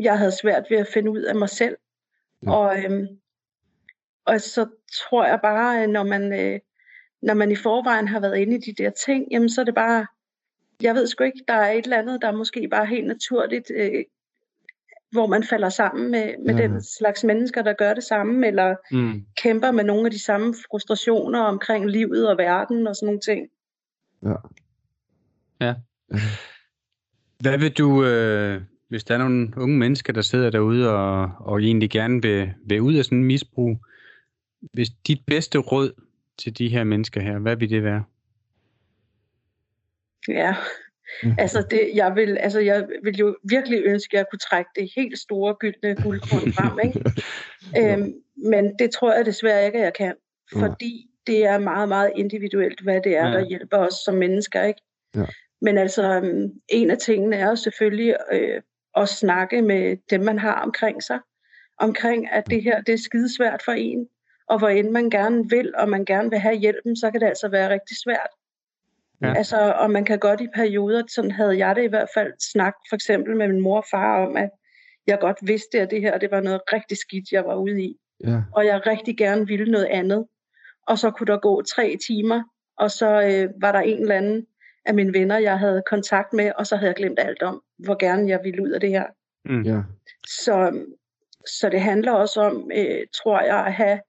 jeg 0.00 0.18
havde 0.18 0.32
svært 0.32 0.64
ved 0.70 0.78
at 0.78 0.88
finde 0.94 1.10
ud 1.10 1.22
af 1.22 1.34
mig 1.36 1.48
selv. 1.48 1.76
Ja. 2.42 2.52
Og, 2.52 2.78
øh, 2.78 3.06
og 4.24 4.40
så 4.40 4.66
tror 4.92 5.24
jeg 5.26 5.38
bare, 5.42 5.82
at 5.82 5.90
når 5.90 6.02
man, 6.02 6.32
øh, 6.32 6.60
når 7.22 7.34
man 7.34 7.50
i 7.50 7.56
forvejen 7.56 8.08
har 8.08 8.20
været 8.20 8.38
inde 8.38 8.56
i 8.56 8.60
de 8.60 8.82
der 8.82 8.90
ting, 8.90 9.26
jamen 9.30 9.50
så 9.50 9.60
er 9.60 9.64
det 9.64 9.74
bare, 9.74 10.06
jeg 10.82 10.94
ved 10.94 11.06
sgu 11.06 11.24
ikke, 11.24 11.44
der 11.48 11.54
er 11.54 11.72
et 11.72 11.84
eller 11.84 11.98
andet, 11.98 12.22
der 12.22 12.28
er 12.28 12.36
måske 12.36 12.68
bare 12.68 12.86
helt 12.86 13.06
naturligt, 13.06 13.70
øh, 13.74 14.04
hvor 15.12 15.26
man 15.26 15.44
falder 15.44 15.68
sammen 15.68 16.10
med, 16.10 16.34
med 16.46 16.54
Ja. 16.54 16.60
ja. 16.60 16.68
den 16.68 16.82
slags 16.82 17.24
mennesker, 17.24 17.62
der 17.62 17.72
gør 17.72 17.94
det 17.94 18.04
samme, 18.04 18.46
eller 18.46 18.76
Mm. 18.92 19.24
kæmper 19.42 19.70
med 19.70 19.84
nogle 19.84 20.04
af 20.06 20.10
de 20.10 20.24
samme 20.24 20.54
frustrationer 20.70 21.40
omkring 21.40 21.90
livet 21.90 22.28
og 22.28 22.38
verden 22.38 22.86
og 22.86 22.96
sådan 22.96 23.06
nogle 23.06 23.20
ting. 23.20 23.48
Hvad 27.42 27.58
vil 27.58 27.72
du, 27.72 28.04
øh, 28.04 28.62
hvis 28.88 29.04
der 29.04 29.14
er 29.14 29.18
nogle 29.18 29.52
unge 29.56 29.78
mennesker, 29.78 30.12
der 30.12 30.20
sidder 30.20 30.50
derude 30.50 30.90
og, 30.90 31.30
og 31.40 31.62
egentlig 31.62 31.90
gerne 31.90 32.22
vil, 32.22 32.52
vil 32.66 32.80
ud 32.80 32.94
af 32.94 33.04
sådan 33.04 33.18
en 33.18 33.24
misbrug, 33.24 33.78
hvis 34.72 34.88
dit 35.06 35.18
bedste 35.26 35.58
råd 35.58 35.92
til 36.38 36.58
de 36.58 36.68
her 36.68 36.84
mennesker 36.84 37.20
her, 37.20 37.38
hvad 37.38 37.56
vil 37.56 37.70
det 37.70 37.82
være? 37.84 38.04
Ja, 40.28 40.56
Mhm. 41.22 41.34
altså, 41.38 41.66
det, 41.70 41.90
jeg, 41.94 42.16
vil, 42.16 42.38
altså 42.38 42.60
jeg 42.60 42.86
vil 43.02 43.16
jo 43.16 43.36
virkelig 43.50 43.82
ønske, 43.84 44.14
at 44.14 44.18
jeg 44.18 44.26
kunne 44.30 44.38
trække 44.38 44.70
det 44.76 44.90
helt 44.96 45.18
store 45.18 45.54
gyldne 45.54 45.94
guldkorn 46.02 46.52
frem, 46.52 46.78
ikke? 46.84 47.04
øhm, 47.92 48.14
men 48.36 48.78
det 48.78 48.90
tror 48.90 49.12
jeg 49.14 49.26
desværre 49.26 49.66
ikke, 49.66 49.78
at 49.78 49.84
jeg 49.84 49.94
kan, 49.94 50.14
Nej. 50.54 50.68
fordi 50.68 51.06
det 51.26 51.44
er 51.46 51.58
meget, 51.58 51.88
meget 51.88 52.12
individuelt, 52.16 52.80
hvad 52.80 53.00
det 53.00 53.16
er, 53.16 53.26
Ja. 53.28 53.32
der 53.32 53.46
hjælper 53.48 53.76
os 53.78 53.94
som 54.04 54.14
mennesker, 54.14 54.62
ikke? 54.62 54.80
Ja. 55.16 55.24
Men 55.60 55.78
altså, 55.78 56.02
øhm, 56.02 56.50
en 56.68 56.90
af 56.90 56.98
tingene 56.98 57.36
er 57.36 57.48
jo 57.48 57.56
selvfølgelig 57.56 58.16
øh, 58.32 58.60
at 58.96 59.08
snakke 59.08 59.62
med 59.62 59.96
dem, 60.10 60.20
man 60.20 60.38
har 60.38 60.54
omkring 60.62 61.02
sig, 61.02 61.18
omkring, 61.78 62.32
at 62.32 62.44
det 62.50 62.62
her, 62.62 62.80
det 62.80 62.92
er 62.94 62.98
skidesvært 62.98 63.62
for 63.64 63.72
en, 63.72 64.08
og 64.48 64.58
hvor 64.58 64.68
end 64.68 64.90
man 64.90 65.10
gerne 65.10 65.50
vil, 65.50 65.74
og 65.76 65.88
man 65.88 66.04
gerne 66.04 66.30
vil 66.30 66.38
have 66.38 66.56
hjælpen, 66.56 66.96
så 66.96 67.10
kan 67.10 67.20
det 67.20 67.26
altså 67.26 67.48
være 67.48 67.70
rigtig 67.70 67.96
svært. 68.04 68.30
Ja. 69.22 69.34
Altså, 69.34 69.72
og 69.78 69.90
man 69.90 70.04
kan 70.04 70.18
godt 70.18 70.40
i 70.40 70.48
perioder, 70.54 71.02
sådan 71.08 71.30
havde 71.30 71.58
jeg 71.58 71.76
det 71.76 71.84
i 71.84 71.86
hvert 71.86 72.08
fald, 72.14 72.32
snakket 72.52 72.80
for 72.88 72.96
eksempel 72.96 73.36
med 73.36 73.48
min 73.48 73.60
mor 73.60 73.76
og 73.76 73.84
far 73.90 74.26
om, 74.26 74.36
at 74.36 74.50
jeg 75.06 75.18
godt 75.20 75.36
vidste, 75.42 75.80
at 75.80 75.90
det 75.90 76.00
her 76.00 76.18
det 76.18 76.30
var 76.30 76.40
noget 76.40 76.60
rigtig 76.72 76.98
skidt, 76.98 77.32
jeg 77.32 77.44
var 77.44 77.54
ude 77.54 77.82
i. 77.82 77.96
ja, 78.24 78.42
Og 78.52 78.66
jeg 78.66 78.86
rigtig 78.86 79.16
gerne 79.18 79.46
ville 79.46 79.72
noget 79.72 79.86
andet. 79.86 80.26
Og 80.86 80.98
så 80.98 81.10
kunne 81.10 81.26
der 81.26 81.38
gå 81.38 81.62
tre 81.62 81.96
timer, 82.06 82.42
og 82.78 82.90
så 82.90 83.22
øh, 83.22 83.48
var 83.60 83.72
der 83.72 83.80
en 83.80 84.00
eller 84.00 84.14
anden 84.14 84.46
af 84.86 84.94
mine 84.94 85.12
venner, 85.12 85.38
jeg 85.38 85.58
havde 85.58 85.82
kontakt 85.90 86.32
med, 86.32 86.52
og 86.58 86.66
så 86.66 86.76
havde 86.76 86.88
jeg 86.88 86.96
glemt 86.96 87.18
alt 87.18 87.42
om, 87.42 87.62
hvor 87.78 87.96
gerne 87.98 88.28
jeg 88.28 88.40
ville 88.44 88.62
ud 88.62 88.70
af 88.70 88.80
det 88.80 88.90
her. 88.90 89.04
Mm. 89.44 89.62
ja, 89.62 89.82
Så, 90.26 90.84
så 91.46 91.68
det 91.68 91.80
handler 91.80 92.12
også 92.12 92.40
om, 92.40 92.70
øh, 92.74 93.06
tror 93.14 93.40
jeg, 93.40 93.66
at 93.66 93.72
have 93.72 94.00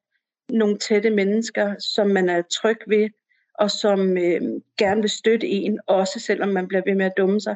nogle 0.49 0.77
tætte 0.77 1.09
mennesker, 1.09 1.75
som 1.93 2.07
man 2.07 2.29
er 2.29 2.41
tryg 2.41 2.77
ved, 2.87 3.09
og 3.57 3.71
som 3.71 4.17
øh, 4.17 4.41
gerne 4.77 5.01
vil 5.01 5.09
støtte 5.09 5.47
en, 5.47 5.79
også 5.87 6.19
selvom 6.19 6.49
man 6.49 6.67
bliver 6.67 6.81
ved 6.85 6.95
med 6.95 7.05
at 7.05 7.13
dumme 7.17 7.41
sig. 7.41 7.55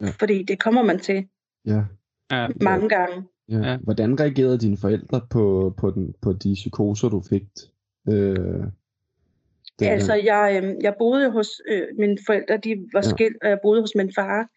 Ja. 0.00 0.06
Fordi 0.20 0.42
det 0.42 0.58
kommer 0.60 0.82
man 0.82 0.98
til 0.98 1.28
ja, 1.66 1.82
Ja. 2.30 2.48
mange 2.60 2.88
gange. 2.88 3.24
ja. 3.48 3.58
Ja. 3.58 3.76
Hvordan 3.76 4.20
reagerede 4.20 4.58
dine 4.58 4.76
forældre 4.76 5.26
på, 5.30 5.74
på, 5.76 5.90
den, 5.90 6.14
på 6.22 6.32
de 6.32 6.54
psykoser, 6.54 7.08
du 7.08 7.22
fik? 7.30 7.42
Øh, 8.08 8.64
Ja. 9.80 9.86
Altså, 9.86 10.14
jeg, 10.14 10.60
øh, 10.62 10.74
jeg 10.82 10.94
boede 10.98 11.30
hos 11.30 11.48
øh, 11.68 11.86
mine 11.98 12.18
forældre, 12.26 12.56
de 12.56 12.86
var 12.92 13.02
Ja. 13.04 13.08
skilt, 13.10 13.36
og 13.42 13.48
jeg 13.48 13.58
boede 13.62 13.80
hos 13.80 13.94
min 13.94 14.12
far. 14.14 14.48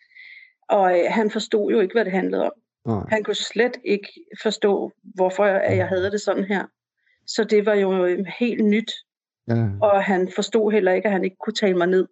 Og 0.70 1.00
øh, 1.00 1.06
han 1.10 1.32
forstod 1.32 1.72
jo 1.72 1.79
ikke, 1.79 1.94
hvad 1.94 2.06
det 2.06 2.13
handlede 2.13 2.44
om. 2.44 2.51
Nej, 2.88 3.03
Han 3.10 3.24
kunne 3.24 3.36
slet 3.36 3.77
ikke 3.86 4.08
forstå, 4.41 4.91
hvorfor 5.03 5.44
at 5.44 5.77
jeg 5.77 5.88
havde 5.88 6.12
det 6.12 6.22
sådan 6.22 6.44
her. 6.44 6.65
Så 7.27 7.44
det 7.44 7.65
var 7.65 7.74
jo 7.74 8.06
øh, 8.06 8.25
helt 8.39 8.65
nyt, 8.65 8.91
ja, 9.47 9.69
og 9.81 10.03
han 10.03 10.31
forstod 10.35 10.71
heller 10.71 10.91
ikke, 10.91 11.05
at 11.05 11.11
han 11.11 11.23
ikke 11.23 11.37
kunne 11.39 11.53
tale 11.53 11.77
mig 11.77 11.87
ned. 11.87 12.07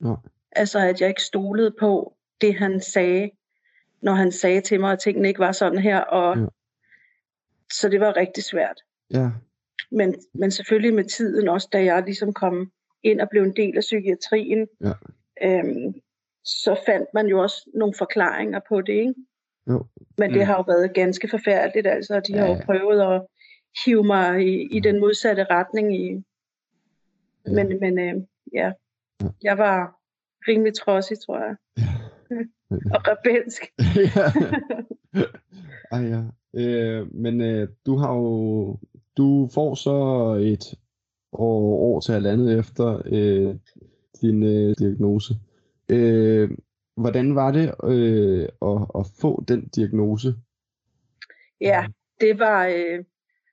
Nej. 0.00 0.16
Altså, 0.52 0.78
at 0.78 1.00
jeg 1.00 1.08
ikke 1.08 1.22
stolede 1.22 1.74
på 1.80 2.14
det, 2.40 2.54
han 2.54 2.80
sagde, 2.80 3.30
når 4.02 4.12
han 4.14 4.32
sagde 4.32 4.60
til 4.60 4.80
mig, 4.80 4.92
at 4.92 4.98
tingene 5.00 5.28
ikke 5.28 5.40
var 5.40 5.52
sådan 5.52 5.78
her. 5.78 5.98
Og... 5.98 6.38
Ja. 6.38 6.46
Så 7.72 7.88
det 7.88 8.00
var 8.00 8.16
rigtig 8.16 8.44
svært. 8.44 8.80
ja, 9.10 9.30
Men, 9.90 10.14
men 10.34 10.50
selvfølgelig 10.50 10.94
med 10.94 11.04
tiden 11.04 11.48
også, 11.48 11.68
da 11.72 11.84
jeg 11.84 12.02
ligesom 12.02 12.32
kom 12.32 12.70
ind 13.02 13.20
og 13.20 13.28
blev 13.30 13.42
en 13.42 13.56
del 13.56 13.76
af 13.76 13.80
psykiatrien, 13.80 14.66
Ja. 14.80 14.92
øhm, 15.42 15.94
så 16.44 16.80
fandt 16.86 17.08
man 17.14 17.26
jo 17.26 17.40
også 17.42 17.70
nogle 17.74 17.94
forklaringer 17.98 18.60
på 18.68 18.80
det, 18.80 18.92
ikke? 18.92 19.14
Jo. 19.68 19.86
Men 20.18 20.30
det 20.30 20.38
Mm. 20.40 20.44
har 20.46 20.56
jo 20.56 20.62
været 20.66 20.94
ganske 20.94 21.28
forfærdeligt, 21.28 21.86
altså. 21.86 22.20
De 22.20 22.32
Ja, 22.32 22.38
har 22.40 22.48
jo 22.48 22.60
prøvet 22.64 23.14
at 23.14 23.22
hive 23.84 24.04
mig 24.04 24.40
i, 24.46 24.76
i 24.76 24.80
den 24.80 25.00
modsatte 25.00 25.44
retning. 25.50 25.96
I, 25.96 26.22
Ja. 27.46 27.52
Men, 27.52 27.80
men 27.80 27.98
øh, 27.98 28.22
ja, 28.54 28.72
Ja. 29.22 29.28
jeg 29.42 29.58
var 29.58 30.00
rimelig 30.48 30.74
trodsig, 30.74 31.16
tror 31.26 31.38
jeg. 31.38 31.56
ja. 31.78 31.84
og 32.94 33.00
rebelsk. 33.08 33.62
ja. 34.14 34.26
Ej, 35.92 36.00
ja. 36.00 36.22
Øh, 36.54 37.14
men 37.14 37.40
øh, 37.40 37.68
du 37.86 37.96
har 37.96 38.14
jo, 38.14 38.78
du 39.16 39.48
får 39.54 39.74
så 39.74 39.96
et 40.42 40.78
år, 41.32 41.78
år 41.78 42.00
til 42.00 42.14
halvandet 42.14 42.58
efter 42.58 43.02
øh, 43.06 43.56
din 44.20 44.42
øh, 44.42 44.74
diagnose. 44.78 45.34
Øh, 45.88 46.50
hvordan 46.96 47.34
var 47.34 47.50
det 47.52 47.74
øh, 47.84 48.48
at, 48.62 48.86
at 48.98 49.06
få 49.20 49.44
den 49.48 49.68
diagnose? 49.68 50.34
Ja, 51.60 51.86
det 52.20 52.38
var 52.38 52.66
øh, 52.66 53.04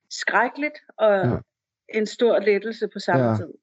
skrækkeligt 0.09 0.77
og 0.97 1.15
ja. 1.15 1.37
en 1.93 2.05
stor 2.05 2.39
lettelse 2.39 2.87
på 2.87 2.99
samme 2.99 3.25
ja. 3.25 3.35
tid. 3.35 3.53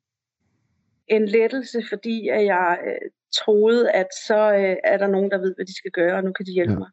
En 1.09 1.27
lettelse, 1.27 1.83
fordi 1.89 2.29
at 2.29 2.45
jeg 2.45 2.79
øh, 2.87 3.11
troede, 3.35 3.91
at 3.91 4.07
så 4.27 4.53
øh, 4.55 4.77
er 4.85 4.97
der 4.97 5.07
nogen, 5.07 5.31
der 5.31 5.39
ved, 5.39 5.55
hvad 5.55 5.67
de 5.67 5.77
skal 5.77 5.91
gøre, 5.91 6.17
og 6.17 6.25
nu 6.25 6.33
kan 6.33 6.47
de 6.47 6.53
hjælpe 6.53 6.73
ja. 6.73 6.79
mig. 6.79 6.89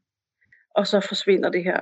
Og 0.75 0.87
så 0.87 0.99
forsvinder 0.99 1.49
det 1.49 1.63
her. 1.63 1.79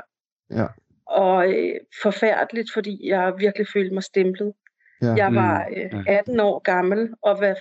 Ja. 0.49 0.67
Og 1.05 1.53
øh, 1.53 1.75
forfærdeligt, 2.01 2.73
fordi 2.73 3.07
jeg 3.09 3.33
virkelig 3.37 3.67
følte 3.73 3.93
mig 3.93 4.03
stemplet. 4.03 4.53
Ja. 5.01 5.13
Jeg 5.13 5.35
var 5.35 5.69
øh, 5.77 6.03
18 6.07 6.39
år 6.39 6.59
gammel, 6.59 7.09
og 7.21 7.37
hvad 7.37 7.55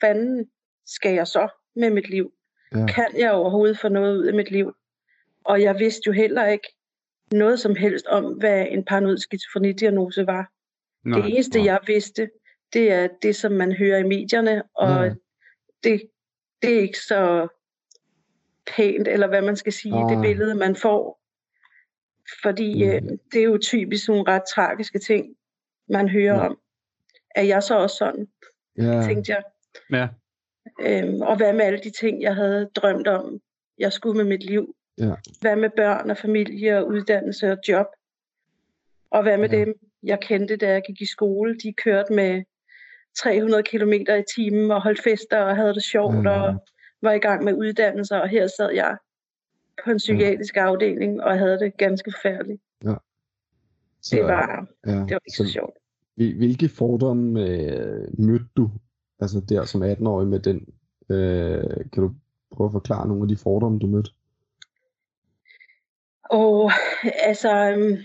fanden 0.00 0.50
skal 0.86 1.14
jeg 1.14 1.26
så 1.26 1.48
med 1.76 1.90
mit 1.90 2.10
liv? 2.10 2.32
Ja. 2.74 2.86
Kan 2.86 3.08
jeg 3.18 3.32
overhovedet 3.32 3.78
få 3.78 3.88
noget 3.88 4.18
ud 4.18 4.24
af 4.24 4.34
mit 4.34 4.50
liv? 4.50 4.72
Og 5.44 5.62
jeg 5.62 5.78
vidste 5.78 6.02
jo 6.06 6.12
heller 6.12 6.46
ikke 6.46 6.68
noget 7.32 7.60
som 7.60 7.76
helst 7.76 8.06
om, 8.06 8.24
hvad 8.24 8.66
en 8.70 8.84
paranoid 8.84 9.18
skizofrenidiagnose 9.18 10.26
var. 10.26 10.50
Nej, 11.04 11.20
det 11.20 11.30
eneste, 11.30 11.58
nej. 11.58 11.66
jeg 11.66 11.80
vidste, 11.86 12.28
det 12.72 12.92
er 12.92 13.08
det, 13.22 13.36
som 13.36 13.52
man 13.52 13.72
hører 13.72 13.98
i 13.98 14.02
medierne, 14.02 14.62
og 14.74 15.04
ja. 15.04 15.14
det, 15.84 16.02
det 16.62 16.74
er 16.74 16.80
ikke 16.80 16.98
så 16.98 17.48
pænt, 18.76 19.08
eller 19.08 19.26
hvad 19.26 19.42
man 19.42 19.56
skal 19.56 19.72
sige, 19.72 19.94
ah. 19.94 20.10
det 20.10 20.22
billede, 20.22 20.54
man 20.54 20.76
får. 20.76 21.20
Fordi 22.42 22.84
mm. 22.84 22.90
øh, 22.90 23.18
det 23.32 23.40
er 23.40 23.44
jo 23.44 23.58
typisk 23.58 24.08
nogle 24.08 24.24
ret 24.28 24.42
tragiske 24.54 24.98
ting, 24.98 25.36
man 25.88 26.08
hører 26.08 26.34
ja. 26.34 26.46
om. 26.46 26.58
Er 27.34 27.42
jeg 27.42 27.62
så 27.62 27.78
også 27.78 27.96
sådan? 27.96 28.28
Ja. 28.78 29.02
Tænkte 29.02 29.32
jeg. 29.32 29.42
Ja. 29.90 30.08
Øhm, 30.80 31.20
og 31.20 31.36
hvad 31.36 31.52
med 31.52 31.60
alle 31.64 31.80
de 31.84 31.90
ting, 31.90 32.22
jeg 32.22 32.34
havde 32.34 32.70
drømt 32.74 33.06
om, 33.06 33.40
jeg 33.78 33.92
skulle 33.92 34.16
med 34.16 34.24
mit 34.24 34.42
liv? 34.42 34.76
Ja. 34.98 35.14
Hvad 35.40 35.56
med 35.56 35.70
børn 35.76 36.10
og 36.10 36.16
familie 36.16 36.78
og 36.78 36.88
uddannelse 36.88 37.52
og 37.52 37.58
job? 37.68 37.86
Og 39.10 39.22
hvad 39.22 39.38
med 39.38 39.50
ja. 39.50 39.56
dem, 39.56 39.74
jeg 40.02 40.20
kendte, 40.20 40.56
da 40.56 40.68
jeg 40.68 40.82
gik 40.86 41.00
i 41.00 41.06
skole? 41.06 41.58
De 41.58 41.72
kørte 41.72 42.12
med 42.12 42.42
300 43.18 43.62
km 43.62 43.92
i 43.92 44.24
timen 44.36 44.70
og 44.70 44.82
holdt 44.82 45.02
fester 45.02 45.38
og 45.38 45.56
havde 45.56 45.74
det 45.74 45.82
sjovt 45.82 46.24
ja. 46.24 46.30
og 46.30 46.64
var 47.02 47.12
i 47.12 47.18
gang 47.18 47.44
med 47.44 47.54
uddannelser. 47.54 48.18
Og 48.18 48.28
her 48.28 48.46
sad 48.46 48.70
jeg 48.70 48.96
på 49.84 49.90
en 49.90 49.96
psykiatrisk 49.96 50.56
ja. 50.56 50.62
afdeling 50.62 51.22
og 51.22 51.38
havde 51.38 51.58
det 51.58 51.76
ganske 51.76 52.12
færdigt. 52.22 52.62
Ja. 52.84 52.94
Så, 54.02 54.16
det, 54.16 54.24
var, 54.24 54.66
ja. 54.86 54.92
det 54.92 55.00
var 55.00 55.20
ikke 55.26 55.36
så, 55.36 55.44
så 55.44 55.52
sjovt. 55.52 55.76
Hvilke 56.14 56.68
fordomme 56.68 57.48
øh, 57.48 58.08
mødte 58.18 58.46
du 58.56 58.70
altså 59.20 59.40
der 59.40 59.64
som 59.64 59.82
18-årig 59.82 60.28
med 60.28 60.38
den? 60.38 60.66
Øh, 61.10 61.90
kan 61.92 62.02
du 62.02 62.14
prøve 62.52 62.68
at 62.68 62.72
forklare 62.72 63.08
nogle 63.08 63.22
af 63.22 63.28
de 63.28 63.36
fordomme, 63.36 63.78
du 63.78 63.86
mødte? 63.86 64.10
Og 66.30 66.70
altså, 67.02 67.70
øhm, 67.70 67.96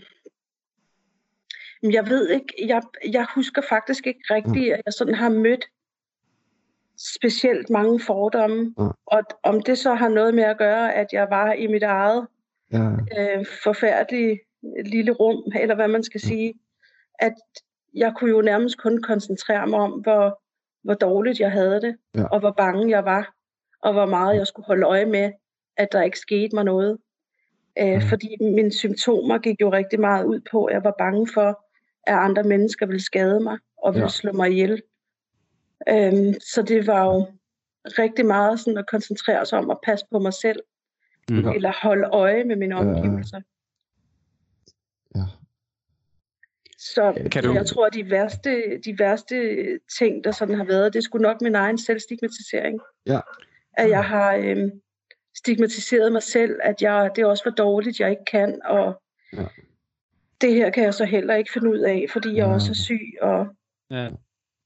jeg 1.84 2.10
ved 2.10 2.30
ikke, 2.30 2.54
jeg, 2.68 2.82
jeg 3.12 3.26
husker 3.36 3.62
faktisk 3.70 4.08
ikke 4.08 4.20
rigtigt, 4.30 4.74
at 4.74 4.82
jeg 4.86 4.94
sådan 4.94 5.16
har 5.16 5.30
mødt 5.30 5.66
specielt 6.98 7.70
mange 7.70 8.00
fordomme. 8.00 8.74
Ja. 8.80 8.88
Og 9.06 9.24
om 9.44 9.62
det 9.62 9.78
så 9.78 9.94
har 9.94 10.10
noget 10.10 10.34
med 10.34 10.44
at 10.44 10.58
gøre, 10.58 10.94
at 10.94 11.08
jeg 11.14 11.28
var 11.30 11.54
i 11.54 11.68
mit 11.68 11.84
eget 11.84 12.28
ja. 12.72 12.90
øh, 13.18 13.46
forfærdelige 13.64 14.40
lille 14.86 15.12
rum, 15.12 15.52
eller 15.56 15.76
hvad 15.76 15.88
man 15.88 16.04
skal 16.04 16.22
ja. 16.24 16.28
sige, 16.28 16.54
at 17.20 17.34
jeg 17.94 18.14
kunne 18.18 18.30
jo 18.30 18.42
nærmest 18.42 18.78
kun 18.78 19.02
koncentrere 19.02 19.68
mig 19.68 19.80
om, 19.80 19.92
hvor, 19.92 20.42
hvor 20.84 20.94
dårligt 20.94 21.40
jeg 21.40 21.52
havde 21.52 21.82
det, 21.82 21.98
ja. 22.16 22.26
og 22.26 22.40
hvor 22.40 22.52
bange 22.52 22.90
jeg 22.90 23.06
var, 23.06 23.34
og 23.84 23.94
hvor 23.94 24.06
meget 24.06 24.38
jeg 24.38 24.48
skulle 24.48 24.66
holde 24.66 24.86
øje 24.86 25.06
med, 25.06 25.32
at 25.78 25.92
der 25.92 26.02
ikke 26.02 26.20
skete 26.20 26.56
mig 26.56 26.64
noget. 26.64 26.98
Øh, 27.80 27.96
mm. 27.96 28.02
Fordi 28.02 28.38
mine 28.40 28.72
symptomer 28.72 29.38
gik 29.38 29.62
jo 29.62 29.72
rigtig 29.72 30.00
meget 30.00 30.26
ud 30.26 30.40
på, 30.52 30.66
at 30.66 30.74
jeg 30.74 30.84
var 30.84 30.96
bange 30.98 31.28
for, 31.34 31.67
at 32.08 32.16
andre 32.16 32.44
mennesker 32.44 32.86
ville 32.86 33.04
skade 33.04 33.40
mig 33.40 33.58
og 33.84 33.94
ville 33.94 34.06
ja. 34.06 34.10
slå 34.10 34.32
mig 34.32 34.52
ihjel. 34.52 34.82
Øhm, 35.90 36.34
så 36.54 36.62
det 36.68 36.88
var 36.88 37.06
jo 37.06 37.28
rigtig 37.86 38.26
meget 38.26 38.60
sådan 38.60 38.78
at 38.78 38.88
koncentrere 38.88 39.46
sig 39.46 39.60
om 39.60 39.70
at 39.70 39.78
passe 39.84 40.06
på 40.12 40.20
mig 40.20 40.34
selv, 40.34 40.60
mm. 41.30 41.50
eller 41.50 41.74
holde 41.82 42.08
øje 42.08 42.44
med 42.44 42.56
mine 42.56 42.76
omgivelser. 42.76 43.42
Ja. 45.16 45.24
Så 46.78 47.28
kan 47.32 47.44
du... 47.44 47.54
jeg 47.54 47.66
tror, 47.66 47.86
at 47.86 47.94
de 47.94 48.10
værste, 48.10 48.80
de 48.86 49.00
værste 49.00 49.36
ting, 50.00 50.24
der 50.24 50.32
sådan 50.32 50.56
har 50.56 50.64
været, 50.64 50.94
det 50.94 51.04
skulle 51.04 51.24
nok 51.24 51.42
min 51.42 51.56
egen 51.56 51.78
selvstigmatisering. 51.78 52.80
Ja. 53.06 53.20
At 53.74 53.90
jeg 53.90 54.06
har 54.06 54.36
øhm, 54.36 54.72
stigmatiseret 55.38 56.12
mig 56.12 56.24
selv, 56.24 56.60
at 56.64 56.82
jeg, 56.82 57.12
det 57.16 57.22
er 57.22 57.26
også 57.26 57.44
for 57.44 57.50
dårligt, 57.50 58.00
jeg 58.00 58.10
ikke 58.10 58.26
kan, 58.32 58.62
og 58.66 59.02
ja. 59.34 59.46
Det 60.42 60.54
her 60.54 60.70
kan 60.70 60.84
jeg 60.84 60.94
så 60.94 61.06
heller 61.06 61.36
ikke 61.36 61.52
finde 61.54 61.70
ud 61.70 61.80
af, 61.80 62.06
fordi 62.14 62.30
jeg 62.30 62.48
ja. 62.48 62.54
også 62.54 62.72
er 62.72 62.76
syg. 62.76 63.14
Og... 63.22 63.48
Ja. 63.92 64.10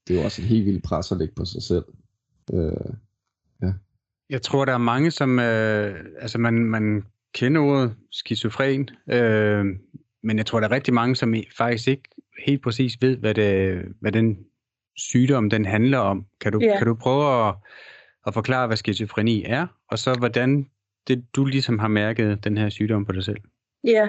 Det 0.08 0.14
er 0.14 0.18
jo 0.18 0.24
også 0.24 0.42
et 0.42 0.48
helt 0.48 0.66
vildt 0.66 0.84
pres 0.84 1.12
at 1.12 1.18
lægge 1.18 1.34
på 1.34 1.44
sig 1.44 1.62
selv. 1.62 1.84
Øh, 2.52 2.94
ja. 3.62 3.72
Jeg 4.30 4.42
tror, 4.42 4.64
der 4.64 4.72
er 4.72 4.78
mange, 4.78 5.10
som... 5.10 5.38
Øh, 5.38 6.04
altså, 6.18 6.38
man, 6.38 6.54
man 6.54 7.04
kender 7.34 7.60
ordet 7.60 7.94
skizofren, 8.10 8.88
øh, 9.10 9.64
men 10.22 10.38
jeg 10.38 10.46
tror, 10.46 10.60
der 10.60 10.68
er 10.68 10.72
rigtig 10.72 10.94
mange, 10.94 11.16
som 11.16 11.34
faktisk 11.56 11.88
ikke 11.88 12.08
helt 12.46 12.62
præcis 12.62 12.98
ved, 13.00 13.16
hvad, 13.16 13.34
det, 13.34 13.82
hvad 14.00 14.12
den 14.12 14.38
sygdom 14.96 15.50
den 15.50 15.64
handler 15.64 15.98
om. 15.98 16.26
Kan 16.40 16.52
du, 16.52 16.60
ja. 16.62 16.78
kan 16.78 16.86
du 16.86 16.94
prøve 16.94 17.48
at, 17.48 17.54
at 18.26 18.34
forklare, 18.34 18.66
hvad 18.66 18.76
skizofreni 18.76 19.44
er, 19.46 19.66
og 19.88 19.98
så 19.98 20.14
hvordan 20.18 20.66
det, 21.08 21.24
du 21.36 21.44
ligesom 21.44 21.78
har 21.78 21.88
mærket 21.88 22.44
den 22.44 22.58
her 22.58 22.68
sygdom 22.68 23.04
på 23.04 23.12
dig 23.12 23.24
selv? 23.24 23.38
Ja, 23.84 24.08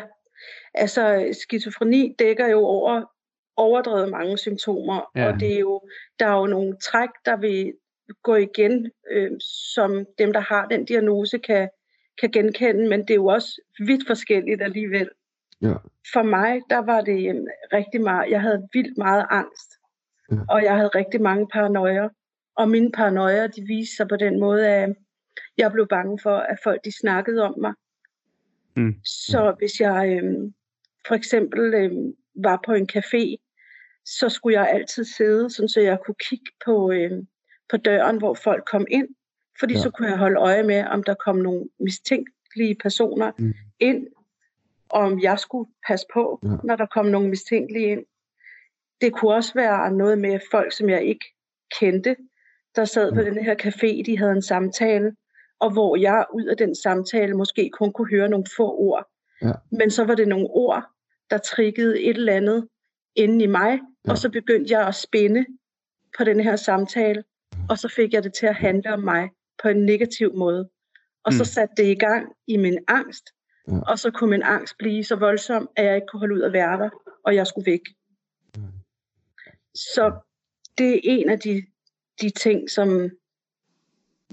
altså 0.74 1.36
skizofreni 1.44 2.16
dækker 2.20 2.48
jo 2.48 2.60
over 2.60 3.04
overdrevet 3.58 4.10
mange 4.10 4.38
symptomer, 4.38 5.12
ja. 5.16 5.28
og 5.28 5.40
det 5.40 5.54
er 5.54 5.60
jo, 5.60 5.82
der 6.20 6.26
er 6.26 6.38
jo 6.38 6.46
nogle 6.46 6.78
træk, 6.78 7.10
der 7.26 7.38
vil 7.38 7.74
gå 8.24 8.36
igen, 8.36 8.92
øh, 9.12 9.32
som 9.74 10.06
dem, 10.18 10.34
der 10.34 10.40
har 10.40 10.68
den 10.68 10.86
diagnose, 10.86 11.38
kan, 11.38 11.70
kan 12.22 12.32
genkende, 12.32 12.90
men 12.90 13.02
det 13.02 13.10
er 13.10 13.16
jo 13.16 13.26
også 13.26 13.62
vidt 13.80 14.08
forskelligt 14.08 14.62
alligevel. 14.62 15.10
Ja. 15.62 15.74
For 16.14 16.24
mig, 16.24 16.62
der 16.70 16.78
var 16.78 17.02
det 17.02 17.30
en 17.30 17.48
rigtig 17.74 18.02
meget, 18.02 18.32
jeg 18.32 18.42
havde 18.42 18.68
vildt 18.74 18.98
meget 18.98 19.26
angst, 19.30 19.72
ja. 20.32 20.38
og 20.50 20.64
jeg 20.64 20.76
havde 20.76 20.90
rigtig 20.96 21.22
mange 21.22 21.48
paranoia. 21.48 22.10
Og 22.58 22.70
mine 22.70 22.92
paranoia, 22.92 23.48
de 23.48 23.62
viste 23.68 23.96
sig 23.96 24.08
på 24.08 24.16
den 24.16 24.40
måde, 24.40 24.68
at 24.68 24.96
jeg 25.58 25.72
blev 25.72 25.88
bange 25.88 26.20
for, 26.24 26.38
at 26.38 26.58
folk 26.64 26.86
de 26.86 27.00
snakkede 27.00 27.44
om 27.44 27.56
mig. 27.62 27.74
Mm. 28.75 28.96
Så 29.03 29.56
hvis 29.58 29.80
jeg 29.80 30.20
øh, 30.24 30.51
for 31.08 31.15
eksempel 31.15 31.74
øh, 31.74 31.92
var 32.36 32.60
på 32.65 32.74
en 32.74 32.89
café, 32.98 33.36
så 34.06 34.30
skulle 34.30 34.60
jeg 34.60 34.70
altid 34.70 35.06
sidde, 35.06 35.50
sådan 35.50 35.70
så 35.70 35.82
jeg 35.82 36.00
kunne 36.06 36.15
kigge 36.30 36.51
på, 36.65 36.92
øh, 36.92 37.12
på 37.70 37.77
døren, 37.77 38.18
hvor 38.18 38.34
folk 38.34 38.63
kom 38.72 38.86
ind. 38.89 39.08
Fordi 39.60 39.74
ja. 39.74 39.80
så 39.80 39.89
kunne 39.89 40.10
jeg 40.10 40.18
holde 40.18 40.39
øje 40.39 40.63
med, 40.63 40.86
om 40.86 41.03
der 41.03 41.13
kom 41.25 41.36
nogle 41.36 41.65
mistænkelige 41.80 42.75
personer 42.75 43.32
mm. 43.39 43.53
ind, 43.80 44.08
og 44.89 45.01
om 45.01 45.22
jeg 45.22 45.39
skulle 45.39 45.72
passe 45.88 46.06
på, 46.13 46.39
ja. 46.44 46.50
når 46.63 46.75
der 46.75 46.86
kom 46.86 47.06
nogle 47.06 47.30
mistænkelige 47.30 47.88
ind. 47.88 48.06
Det 49.01 49.13
kunne 49.13 49.34
også 49.34 49.53
være 49.53 49.92
noget 49.92 50.18
med 50.18 50.39
folk, 50.51 50.74
som 50.74 50.89
jeg 50.89 51.03
ikke 51.03 51.25
kendte, 51.80 52.15
der 52.75 52.86
sad 52.86 53.10
ja. 53.10 53.15
på 53.15 53.22
den 53.22 53.44
her 53.44 53.56
café, 53.56 54.03
de 54.06 54.18
havde 54.18 54.32
en 54.32 54.42
samtale, 54.42 55.15
og 55.63 55.72
hvor 55.72 55.96
jeg 55.96 56.25
ud 56.34 56.46
af 56.46 56.58
den 56.58 56.75
samtale 56.75 57.34
måske 57.34 57.70
kun 57.74 57.93
kunne 57.93 58.10
høre 58.10 58.29
nogle 58.29 58.46
få 58.58 58.77
ord. 58.77 59.05
Ja. 59.41 59.51
Men 59.72 59.91
så 59.91 60.03
var 60.03 60.15
det 60.15 60.27
nogle 60.27 60.48
ord, 60.50 60.84
der 61.29 61.38
triggede 61.38 62.01
et 62.01 62.17
eller 62.17 62.34
andet 62.34 62.67
inde 63.15 63.43
i 63.43 63.48
mig, 63.48 63.79
ja. 64.05 64.12
og 64.12 64.17
så 64.17 64.29
begyndte 64.29 64.74
jeg 64.74 64.88
at 64.88 64.96
spænde 64.96 65.46
på 66.17 66.24
den 66.24 66.39
her 66.39 66.55
samtale, 66.55 67.24
og 67.70 67.77
så 67.77 67.88
fik 67.88 68.13
jeg 68.13 68.24
det 68.24 68.34
til 68.34 68.46
at 68.46 68.55
handle 68.55 68.93
om 68.93 69.00
mig 69.00 69.29
på 69.63 69.67
en 69.67 69.86
negativ 69.86 70.36
måde. 70.36 70.70
Og 71.24 71.34
mm. 71.34 71.38
så 71.38 71.46
satte 71.46 71.75
det 71.77 71.88
i 71.91 71.96
gang 71.96 72.34
i 72.48 72.58
min 72.58 72.77
angst, 72.88 73.24
ja. 73.67 73.79
og 73.88 74.00
så 74.00 74.12
kunne 74.12 74.29
min 74.29 74.43
angst 74.43 74.75
blive 74.79 75.03
så 75.03 75.15
voldsom, 75.15 75.70
at 75.75 75.86
jeg 75.86 75.96
ikke 75.96 76.08
kunne 76.08 76.20
holde 76.20 76.36
ud 76.36 76.41
at 76.41 76.53
være 76.53 76.79
der, 76.79 76.89
og 77.25 77.36
jeg 77.36 77.48
skulle 77.48 77.72
væk. 77.72 77.82
Mm. 78.58 78.63
Så 79.75 80.13
det 80.77 80.96
er 80.96 81.00
en 81.03 81.29
af 81.29 81.39
de, 81.39 81.63
de 82.22 82.29
ting, 82.29 82.70
som 82.70 83.10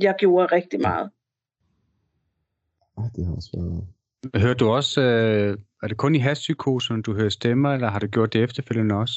jeg 0.00 0.14
gjorde 0.18 0.54
rigtig 0.56 0.80
meget. 0.80 1.10
Ja, 3.02 3.08
det 3.16 3.26
har 3.26 3.34
også 3.36 3.50
været... 3.54 3.86
Hørte 4.42 4.58
du 4.58 4.70
også, 4.70 5.00
øh, 5.00 5.58
er 5.82 5.86
det 5.88 5.96
kun 5.96 6.14
i 6.14 6.18
hashpsykosen, 6.18 7.02
du 7.02 7.14
hører 7.14 7.28
stemmer, 7.28 7.74
eller 7.74 7.88
har 7.88 7.98
du 7.98 8.06
gjort 8.06 8.32
det 8.32 8.42
efterfølgende 8.42 8.94
også? 8.94 9.14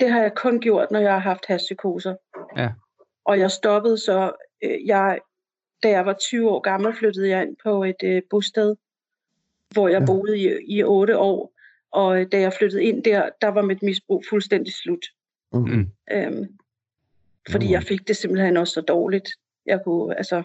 Det 0.00 0.10
har 0.10 0.20
jeg 0.20 0.32
kun 0.36 0.60
gjort, 0.60 0.90
når 0.90 0.98
jeg 1.00 1.12
har 1.12 1.18
haft 1.18 1.46
hashpsykoser. 1.48 2.14
Ja. 2.56 2.70
Og 3.24 3.38
jeg 3.38 3.50
stoppede 3.50 3.98
så, 3.98 4.32
øh, 4.64 4.86
jeg 4.86 5.18
da 5.82 5.88
jeg 5.88 6.06
var 6.06 6.12
20 6.12 6.50
år 6.50 6.60
gammel, 6.60 6.94
flyttede 6.94 7.28
jeg 7.28 7.42
ind 7.42 7.56
på 7.64 7.84
et 7.84 8.02
øh, 8.04 8.22
bosted, 8.30 8.76
hvor 9.72 9.88
jeg 9.88 10.00
Ja. 10.00 10.06
boede 10.06 10.38
i, 10.38 10.76
i 10.78 10.82
8 10.82 11.18
år. 11.18 11.52
Og 11.92 12.20
øh, 12.20 12.26
da 12.32 12.40
jeg 12.40 12.52
flyttede 12.52 12.84
ind 12.84 13.04
der, 13.04 13.28
der 13.40 13.48
var 13.48 13.62
mit 13.62 13.82
misbrug 13.82 14.24
fuldstændig 14.30 14.74
slut. 14.74 15.06
Okay. 15.52 15.72
Mm. 15.72 15.88
Øhm, 16.12 16.46
fordi 17.50 17.66
Nå. 17.66 17.72
jeg 17.72 17.82
fik 17.82 18.08
det 18.08 18.16
simpelthen 18.16 18.56
også 18.56 18.72
så 18.72 18.80
dårligt. 18.80 19.28
Jeg 19.66 19.80
kunne, 19.84 20.16
altså, 20.18 20.42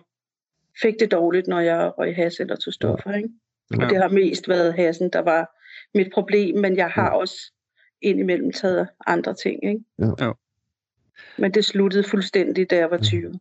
fik 0.82 0.94
det 1.00 1.12
dårligt, 1.12 1.48
når 1.48 1.60
jeg 1.60 1.92
røg 1.98 2.16
has 2.16 2.40
eller 2.40 2.56
tog 2.56 2.74
stoffer. 2.74 3.14
Ikke? 3.14 3.30
Ja. 3.72 3.84
Og 3.86 3.90
det 3.90 3.98
har 3.98 4.08
mest 4.10 4.50
været 4.50 4.74
hassen, 4.74 5.10
der 5.10 5.20
var 5.20 5.58
mit 5.98 6.08
problem, 6.14 6.58
men 6.60 6.78
jeg 6.78 6.90
har 6.90 7.04
Ja. 7.04 7.18
også 7.18 7.36
indimellem 8.02 8.52
taget 8.52 8.88
andre 9.08 9.34
ting. 9.34 9.64
Ikke? 9.64 9.84
Ja. 10.00 10.26
Jo. 10.26 10.34
Men 11.38 11.54
det 11.54 11.66
sluttede 11.66 12.04
fuldstændig, 12.04 12.70
da 12.70 12.76
jeg 12.76 12.90
var 12.92 12.98
Ja. 12.98 13.04
20. 13.04 13.40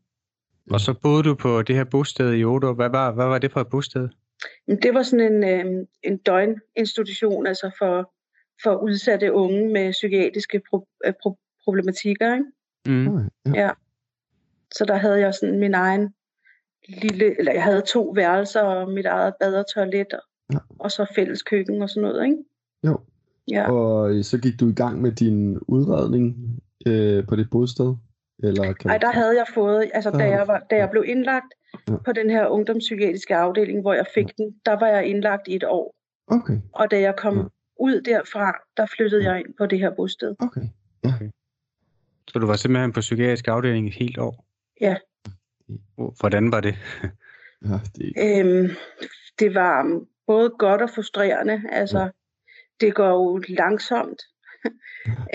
Og 0.70 0.80
så 0.80 0.94
boede 1.02 1.22
du 1.22 1.34
på 1.34 1.62
det 1.62 1.76
her 1.76 1.84
bosted 1.84 2.34
i 2.34 2.44
Odo. 2.44 2.72
Hvad 2.74 2.90
var, 2.90 3.12
hvad 3.12 3.26
var 3.26 3.38
det 3.38 3.52
for 3.52 3.60
et 3.60 3.68
bosted? 3.70 4.08
Det 4.82 4.94
var 4.94 5.02
sådan 5.02 5.32
en, 5.32 5.44
øh, 5.44 5.86
en 6.02 6.16
døgninstitution 6.18 7.46
altså 7.46 7.70
for, 7.78 8.12
for 8.62 8.76
udsatte 8.76 9.32
unge 9.32 9.68
med 9.72 9.92
psykiatriske 9.92 10.60
pro, 10.70 10.86
øh, 11.06 11.12
pro, 11.22 11.36
problematikker. 11.64 12.34
Ikke? 12.34 12.44
Mm. 12.86 13.16
Ja. 13.54 13.60
Ja. 13.62 13.70
Så 14.74 14.84
der 14.84 14.94
havde 14.94 15.18
jeg 15.20 15.34
sådan 15.34 15.58
min 15.58 15.74
egen 15.74 16.14
lille, 17.02 17.38
eller 17.38 17.52
jeg 17.52 17.62
havde 17.62 17.80
to 17.80 18.12
værelser 18.16 18.60
og 18.62 18.90
mit 18.90 19.06
eget 19.06 19.34
bad 19.40 19.54
og 19.54 19.64
toilet, 19.74 20.12
og, 20.12 20.20
Ja. 20.52 20.58
og 20.78 20.90
så 20.90 21.06
fælles 21.14 21.42
køkken 21.42 21.82
og 21.82 21.90
sådan 21.90 22.02
noget, 22.02 22.24
ikke? 22.24 22.36
Jo. 22.86 22.98
Ja. 23.50 23.70
Og 23.72 24.24
så 24.24 24.38
gik 24.38 24.60
du 24.60 24.68
i 24.68 24.72
gang 24.74 25.00
med 25.02 25.12
din 25.12 25.58
udredning 25.68 26.36
øh, 26.86 27.26
på 27.26 27.36
dit 27.36 27.50
bosted? 27.50 27.94
Eller 28.42 28.72
kan 28.72 28.90
Ej, 28.90 28.98
du- 28.98 29.06
der 29.06 29.12
havde 29.12 29.36
jeg 29.36 29.46
fået, 29.54 29.90
altså 29.94 30.10
Der 30.10 30.18
da 30.18 30.24
havde 30.24 30.36
jeg, 30.38 30.48
var, 30.48 30.58
da 30.70 30.76
jeg 30.76 30.90
blev 30.90 31.04
indlagt 31.06 31.54
Ja. 31.88 31.96
på 32.04 32.12
den 32.12 32.30
her 32.30 32.46
ungdomspsykiatriske 32.46 33.36
afdeling, 33.36 33.80
hvor 33.80 33.92
jeg 33.94 34.06
fik 34.14 34.36
den, 34.36 34.54
der 34.66 34.72
var 34.72 34.86
jeg 34.86 35.06
indlagt 35.06 35.48
i 35.48 35.54
et 35.56 35.64
år. 35.64 35.94
Okay, 36.26 36.58
Og 36.72 36.90
da 36.90 37.00
jeg 37.00 37.14
kom 37.16 37.36
Ja. 37.38 37.42
ud 37.80 38.00
derfra, 38.00 38.52
der 38.76 38.86
flyttede 38.86 39.22
Ja. 39.22 39.30
jeg 39.30 39.40
ind 39.40 39.54
på 39.58 39.66
det 39.66 39.78
her 39.78 39.90
bosted. 39.96 40.34
okay. 40.38 40.60
Så 42.28 42.38
du 42.38 42.46
var 42.46 42.56
simpelthen 42.56 42.92
på 42.92 43.00
psykiatrisk 43.00 43.48
afdeling 43.48 43.88
et 43.88 43.94
helt 43.94 44.18
år? 44.18 44.44
Ja. 44.80 44.96
Hvordan 46.20 46.52
var 46.52 46.60
det? 46.60 46.74
Ja, 47.64 47.78
det, 47.96 48.12
Øhm, 48.18 48.68
det 49.38 49.54
var 49.54 50.00
både 50.26 50.50
godt 50.58 50.82
og 50.82 50.90
frustrerende. 50.90 51.62
Altså, 51.72 51.98
Ja. 51.98 52.08
det 52.80 52.94
går 52.94 53.08
jo 53.08 53.42
langsomt. 53.48 54.22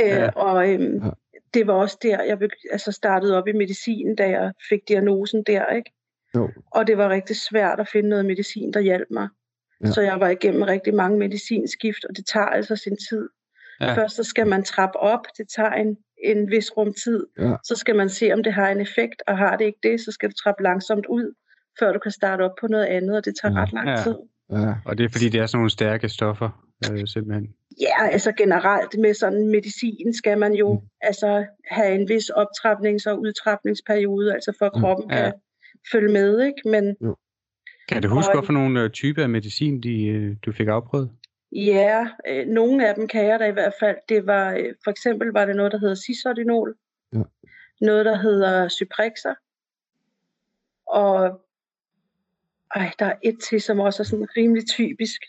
øh, 0.02 0.08
Ja. 0.08 0.30
Og 0.30 0.74
øhm, 0.74 1.04
Ja. 1.04 1.10
det 1.54 1.68
var 1.68 1.74
også 1.74 1.98
der, 2.02 2.24
jeg 2.24 2.38
altså 2.72 2.92
startede 2.92 3.38
op 3.38 3.48
i 3.48 3.52
medicin, 3.52 4.16
da 4.16 4.30
jeg 4.30 4.54
fik 4.70 4.80
diagnosen 4.88 5.44
der. 5.44 5.68
ikke. 5.70 5.92
jo. 6.36 6.50
Og 6.72 6.88
det 6.88 6.98
var 6.98 7.10
rigtig 7.10 7.36
svært 7.36 7.80
at 7.80 7.88
finde 7.88 8.10
noget 8.10 8.26
medicin, 8.26 8.74
der 8.74 8.80
hjalp 8.80 9.08
mig. 9.12 9.28
Ja. 9.84 9.92
Så 9.92 10.02
jeg 10.02 10.20
var 10.20 10.30
igennem 10.30 10.62
rigtig 10.62 10.96
mange 10.96 11.18
medicinskift, 11.20 12.06
og 12.10 12.16
det 12.18 12.26
tager 12.26 12.46
altså 12.46 12.76
sin 12.76 12.98
tid. 13.10 13.30
Ja. 13.82 13.94
Først 13.96 14.16
så 14.16 14.24
skal 14.24 14.48
man 14.48 14.64
trappe 14.64 15.00
op, 15.00 15.22
det 15.38 15.46
tager 15.56 15.72
en, 15.72 15.98
en 16.24 16.52
vis 16.52 16.72
rum 16.78 16.94
tid. 17.04 17.26
Ja. 17.40 17.56
Så 17.64 17.76
skal 17.76 17.96
man 17.96 18.10
se, 18.10 18.34
om 18.34 18.44
det 18.44 18.54
har 18.54 18.70
en 18.70 18.82
effekt, 18.82 19.24
og 19.28 19.38
har 19.38 19.56
det 19.58 19.66
ikke 19.66 19.80
det, 19.84 20.00
så 20.02 20.12
skal 20.12 20.30
du 20.30 20.34
trappe 20.44 20.64
langsomt 20.64 21.06
ud, 21.06 21.34
før 21.80 21.94
du 21.94 22.00
kan 22.00 22.12
starte 22.12 22.42
op 22.42 22.52
på 22.62 22.68
noget 22.68 22.86
andet, 22.86 23.18
og 23.18 23.26
det 23.26 23.34
tager 23.42 23.52
Ja. 23.54 23.60
ja. 23.60 23.64
ret 23.66 23.74
lang 23.74 23.88
Ja. 23.90 23.96
tid. 24.04 24.16
Ja, 24.52 24.74
Og 24.86 24.98
det 24.98 25.04
er 25.04 25.10
fordi, 25.10 25.30
det 25.30 25.40
er 25.42 25.46
sådan 25.46 25.58
nogle 25.58 25.70
stærke 25.70 26.10
stoffer, 26.10 26.50
øh, 26.92 27.08
simpelthen. 27.08 27.48
Ja, 27.82 28.08
altså 28.12 28.32
generelt 28.32 29.00
med 29.00 29.14
sådan 29.14 29.48
medicin 29.48 30.14
skal 30.14 30.38
man 30.38 30.54
jo 30.54 30.74
Mm. 30.74 30.88
altså 31.02 31.46
have 31.72 31.96
en 31.96 32.10
vis 32.10 32.30
optrapnings- 32.30 33.12
og 33.12 33.22
udtrapningsperiode, 33.22 34.34
altså 34.34 34.52
for 34.60 34.66
at 34.66 34.72
Mm. 34.76 34.82
kroppen 34.82 35.12
Ja. 35.12 35.16
kan 35.24 35.34
følge 35.92 36.12
med, 36.14 36.42
ikke? 36.46 36.62
Men 36.70 36.96
Kan 37.90 38.02
du 38.02 38.08
huske, 38.10 38.30
Og- 38.32 38.36
hvorfor 38.36 38.54
nogle 38.54 38.82
øh, 38.84 38.90
typer 38.90 39.24
af 39.24 39.30
medicin, 39.30 39.82
de, 39.84 40.06
øh, 40.08 40.36
du 40.46 40.52
fik 40.52 40.68
afprøvet? 40.68 41.10
Ja, 41.56 42.08
øh, 42.28 42.48
nogle 42.48 42.88
af 42.90 42.96
dem 42.96 43.08
kan 43.08 43.26
jeg 43.26 43.40
da 43.40 43.46
i 43.46 43.52
hvert 43.52 43.74
fald. 43.80 43.98
Det 44.10 44.26
var, 44.28 44.54
øh, 44.54 44.74
for 44.84 44.92
eksempel 44.92 45.28
var 45.28 45.46
det 45.46 45.56
noget, 45.56 45.72
der 45.72 45.78
hedder 45.78 45.96
Cisordinol. 45.96 46.76
Ja. 47.14 47.22
Noget, 47.82 48.06
der 48.06 48.18
hedder 48.18 48.70
Cyprexa. 48.70 49.34
Og 50.88 51.42
ej, 52.76 52.92
der 53.00 53.06
er 53.06 53.16
et 53.24 53.38
til, 53.50 53.62
som 53.62 53.80
også 53.80 54.04
er 54.04 54.06
sådan 54.06 54.28
rimelig 54.38 54.68
typisk. 54.68 55.22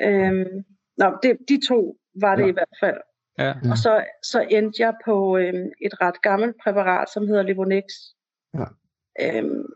Øhm, 0.00 0.64
nå, 0.96 1.18
det, 1.22 1.36
de 1.48 1.60
to 1.68 1.96
var 2.14 2.36
det 2.36 2.42
Ja. 2.42 2.48
i 2.48 2.52
hvert 2.52 2.76
fald. 2.80 2.96
Ja. 3.38 3.44
Ja. 3.44 3.52
Og 3.70 3.78
så, 3.78 4.04
så 4.22 4.40
endte 4.50 4.82
jeg 4.82 4.94
på 5.04 5.38
øhm, 5.38 5.70
et 5.80 6.00
ret 6.00 6.22
gammelt 6.22 6.56
præparat, 6.62 7.08
som 7.12 7.26
hedder 7.26 7.42
Livonex. 7.42 7.84
Ja. 8.54 8.64
Øhm, 9.38 9.66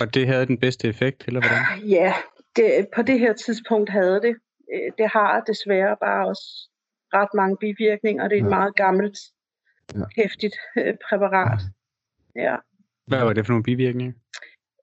Og 0.00 0.14
det 0.14 0.26
havde 0.26 0.46
den 0.46 0.58
bedste 0.60 0.88
effekt, 0.88 1.24
eller 1.26 1.40
hvordan? 1.40 1.88
ja, 1.88 2.14
det, 2.56 2.88
på 2.94 3.02
det 3.02 3.18
her 3.18 3.32
tidspunkt 3.32 3.90
havde 3.90 4.20
det. 4.22 4.36
Øh, 4.74 4.92
det 4.98 5.08
har 5.08 5.40
desværre 5.40 5.96
bare 6.00 6.26
også 6.28 6.68
ret 7.14 7.28
mange 7.34 7.56
bivirkninger. 7.56 8.28
Det 8.28 8.38
er 8.38 8.40
et 8.40 8.44
Ja. 8.44 8.48
meget 8.48 8.76
gammelt, 8.76 9.18
Ja. 9.94 10.00
hæftigt 10.16 10.56
øh, 10.76 10.94
præparat. 11.08 11.60
Ja. 12.36 12.56
Hvad 13.06 13.24
var 13.24 13.32
det 13.32 13.46
for 13.46 13.52
nogle 13.52 13.62
bivirkninger? 13.64 14.14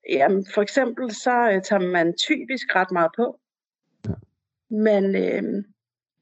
Jamen, 0.09 0.45
for 0.53 0.61
eksempel 0.61 1.11
så 1.11 1.51
øh, 1.51 1.61
tager 1.61 1.91
man 1.91 2.17
typisk 2.17 2.75
ret 2.75 2.91
meget 2.91 3.11
på. 3.17 3.39
Ja. 4.07 4.13
Men 4.69 5.15
øh, 5.15 5.63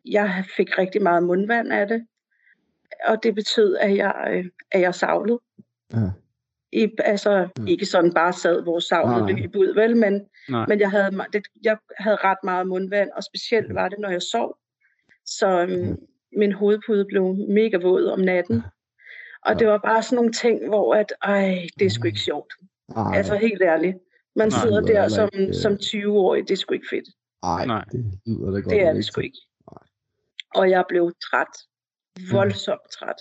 jeg 0.05 0.45
fik 0.57 0.77
rigtig 0.77 1.01
meget 1.03 1.23
mundvand 1.23 1.73
af 1.73 1.87
det. 1.87 2.07
Og 3.05 3.23
det 3.23 3.35
betød, 3.35 3.77
at 3.77 3.95
jeg, 3.95 4.27
øh, 4.31 4.45
at 4.71 4.81
jeg 4.81 4.95
savlede. 4.95 5.39
ja. 5.93 5.97
I, 6.73 6.87
altså 6.99 7.47
Mm. 7.59 7.67
ikke 7.67 7.85
sådan 7.85 8.13
bare 8.13 8.33
sad, 8.33 8.61
hvor 8.63 8.79
savlet 8.79 9.23
Nej. 9.23 9.31
løb 9.41 9.55
ud, 9.55 9.73
vel? 9.73 9.97
Men, 9.97 10.25
Nej. 10.49 10.65
men 10.67 10.79
jeg, 10.79 10.91
havde, 10.91 11.11
det, 11.33 11.43
jeg 11.63 11.77
havde 11.99 12.17
ret 12.23 12.37
meget 12.43 12.67
mundvand, 12.67 13.09
og 13.15 13.23
specielt 13.23 13.73
var 13.75 13.89
det, 13.89 13.99
når 13.99 14.09
jeg 14.09 14.21
sov. 14.21 14.57
Så 15.25 15.65
Mm. 15.65 15.97
min 16.37 16.51
hovedpude 16.51 17.05
blev 17.05 17.35
mega 17.49 17.77
våd 17.77 18.05
om 18.05 18.19
natten. 18.19 18.61
Og 19.45 19.59
det 19.59 19.67
var 19.67 19.77
bare 19.77 20.03
sådan 20.03 20.15
nogle 20.15 20.31
ting, 20.31 20.67
hvor 20.67 20.95
at, 20.95 21.13
ej, 21.21 21.67
det 21.79 21.85
er 21.85 21.89
sgu 21.89 22.07
ikke 22.07 22.19
sjovt. 22.19 22.53
Ej, 22.95 23.17
Altså 23.17 23.35
helt 23.35 23.61
ærligt. 23.61 23.97
Man 24.35 24.47
Nej, 24.47 24.59
sidder 24.61 24.81
der 24.81 25.07
som, 25.07 25.29
ikke, 25.33 25.47
øh, 25.47 25.53
som 25.53 25.73
20-årig, 25.81 26.43
det 26.47 26.51
er 26.51 26.57
sgu 26.57 26.73
ikke 26.73 26.87
fedt. 26.89 27.07
ej, 27.43 27.65
Nej. 27.65 27.83
det 27.91 28.05
lyder 28.25 28.51
da 28.51 28.57
godt. 28.57 28.65
Det 28.65 28.81
er 28.81 28.93
det 28.93 29.05
sgu 29.05 29.21
ikke. 29.21 29.37
Nej. 29.71 29.83
Og 30.55 30.69
jeg 30.69 30.83
blev 30.89 31.11
træt. 31.31 31.53
Voldsomt 32.31 32.81
træt. 32.91 33.15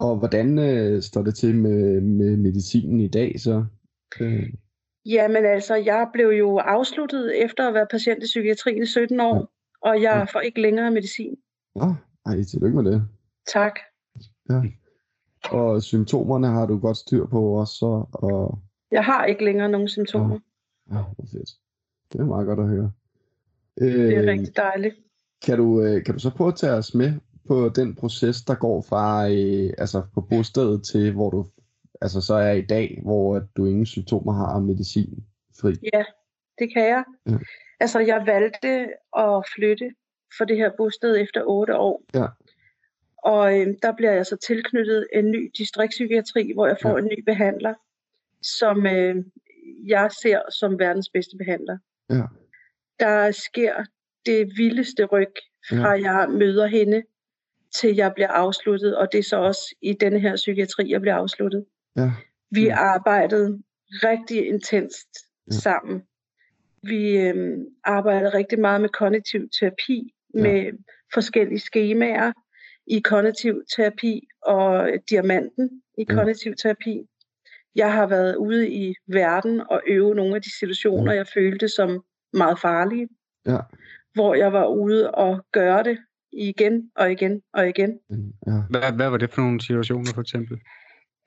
Og 0.00 0.16
hvordan 0.16 0.58
øh, 0.58 1.02
står 1.02 1.22
det 1.22 1.34
til 1.34 1.54
med, 1.56 2.00
med 2.00 2.36
medicinen 2.36 3.00
i 3.00 3.08
dag 3.08 3.40
så? 3.40 3.64
Øh, 4.20 4.52
Jamen 5.06 5.44
altså, 5.44 5.74
jeg 5.74 6.08
blev 6.12 6.26
jo 6.28 6.56
afsluttet 6.58 7.44
efter 7.44 7.68
at 7.68 7.74
være 7.74 7.86
patient 7.90 8.18
i 8.22 8.26
psykiatrien 8.26 8.82
i 8.82 8.86
17 8.86 9.20
år, 9.20 9.52
og 9.82 10.02
jeg 10.02 10.16
Ja. 10.18 10.24
får 10.24 10.40
ikke 10.40 10.62
længere 10.62 10.90
medicin. 10.90 11.36
Nå, 11.74 11.94
ej, 12.26 12.42
tillykke 12.42 12.82
med 12.82 12.92
det. 12.92 13.02
Tak. 13.52 13.78
Ja. 14.50 14.60
Og 15.50 15.82
symptomerne 15.82 16.46
har 16.46 16.66
du 16.66 16.78
godt 16.78 16.96
styr 16.96 17.26
på 17.26 17.40
også, 17.52 17.74
så, 17.74 18.04
og 18.12 18.58
Jeg 18.90 19.04
har 19.04 19.24
ikke 19.24 19.44
længere 19.44 19.68
nogen 19.68 19.88
symptomer. 19.88 20.38
ja, 20.90 20.94
hvor 21.16 21.26
fedt. 21.32 21.50
Det 22.12 22.20
er 22.20 22.24
meget 22.24 22.46
godt 22.46 22.60
at 22.60 22.68
høre. 22.68 22.92
Det 23.78 24.14
er 24.14 24.22
Øh, 24.22 24.28
rigtig 24.28 24.56
dejligt. 24.56 24.94
Kan 25.46 25.58
du, 25.58 25.82
øh, 25.82 26.04
kan 26.04 26.14
du 26.14 26.20
så 26.20 26.30
prøve 26.36 26.48
at 26.48 26.54
tage 26.56 26.72
os 26.72 26.94
med 26.94 27.12
på 27.50 27.68
den 27.68 27.94
proces, 27.94 28.42
der 28.42 28.54
går 28.54 28.82
fra 28.88 29.28
øh, 29.28 29.70
altså 29.78 30.02
på 30.14 30.20
bostedet 30.20 30.84
til, 30.84 31.12
hvor 31.12 31.30
du 31.30 31.46
altså 32.00 32.20
så 32.20 32.34
er 32.34 32.52
i 32.52 32.62
dag, 32.62 33.00
hvor 33.02 33.36
at 33.36 33.42
du 33.56 33.66
ingen 33.66 33.86
symptomer 33.86 34.32
har 34.32 34.54
og 34.54 34.62
medicin 34.62 35.24
fri? 35.60 35.74
Ja, 35.92 36.04
det 36.58 36.72
kan 36.72 36.84
jeg. 36.84 37.04
Ja. 37.26 37.38
Altså, 37.80 38.00
jeg 38.00 38.22
valgte 38.26 38.88
at 39.16 39.44
flytte 39.54 39.90
for 40.38 40.44
det 40.44 40.56
her 40.56 40.70
bosted 40.76 41.16
efter 41.20 41.42
8 41.46 41.76
år. 41.76 42.04
Ja. 42.14 42.26
Og 43.18 43.60
øh, 43.60 43.66
der 43.82 43.92
bliver 43.96 44.12
jeg 44.12 44.26
så 44.26 44.36
tilknyttet 44.36 45.06
en 45.12 45.30
ny 45.30 45.50
distriktspsykiatri, 45.58 46.52
hvor 46.54 46.66
jeg 46.66 46.76
får 46.82 46.88
Ja. 46.88 46.96
ja. 46.96 47.02
en 47.02 47.04
ny 47.04 47.24
behandler, 47.24 47.74
som 48.42 48.86
øh, 48.86 49.16
jeg 49.86 50.10
ser 50.22 50.40
som 50.60 50.78
verdens 50.78 51.08
bedste 51.08 51.36
behandler. 51.36 51.78
Ja. 52.10 52.22
Der 53.00 53.30
sker 53.30 53.74
det 54.26 54.52
vildeste 54.56 55.04
ryg 55.04 55.34
fra 55.68 55.90
jeg 55.90 56.28
møder 56.30 56.66
hende, 56.66 57.02
til 57.74 57.96
jeg 57.96 58.12
bliver 58.14 58.28
afsluttet, 58.28 58.96
og 58.96 59.08
det 59.12 59.18
er 59.18 59.22
så 59.22 59.36
også 59.36 59.74
i 59.82 59.92
denne 59.92 60.18
her 60.20 60.36
psykiatri, 60.36 60.90
jeg 60.90 61.00
bliver 61.00 61.14
afsluttet. 61.14 61.64
Ja. 61.96 62.10
Vi 62.50 62.68
arbejdede 62.68 63.62
rigtig 63.90 64.46
intenst 64.48 65.08
Ja. 65.46 65.56
sammen. 65.56 66.02
Vi 66.82 67.16
øhm, 67.18 67.64
arbejdede 67.84 68.34
rigtig 68.34 68.60
meget 68.60 68.80
med 68.80 68.88
kognitiv 68.88 69.48
terapi, 69.60 70.14
Ja. 70.34 70.42
med 70.42 70.72
forskellige 71.14 71.58
skemaer 71.60 72.32
i 72.86 73.00
kognitiv 73.00 73.62
terapi 73.76 74.28
og 74.42 74.90
diamanten 75.10 75.82
i 75.98 76.06
Ja. 76.08 76.14
kognitiv 76.14 76.54
terapi. 76.62 77.02
Jeg 77.74 77.92
har 77.92 78.06
været 78.06 78.36
ude 78.36 78.70
i 78.70 78.94
verden 79.06 79.60
og 79.70 79.82
øve 79.86 80.14
nogle 80.14 80.36
af 80.36 80.42
de 80.42 80.58
situationer, 80.58 81.12
Ja. 81.12 81.16
jeg 81.18 81.26
følte 81.34 81.68
som 81.68 82.04
meget 82.32 82.58
farlige. 82.58 83.08
Ja. 83.46 83.58
Hvor 84.14 84.34
jeg 84.34 84.52
var 84.52 84.66
ude 84.66 85.10
og 85.10 85.44
gøre 85.52 85.82
det 85.82 85.98
igen 86.32 86.90
og 86.96 87.12
igen 87.12 87.42
og 87.52 87.68
igen. 87.68 87.98
Ja. 88.46 88.52
Hvad, 88.70 88.92
hvad 88.92 89.10
var 89.10 89.16
det 89.16 89.30
for 89.30 89.40
nogle 89.42 89.60
situationer, 89.60 90.12
for 90.14 90.20
eksempel? 90.20 90.60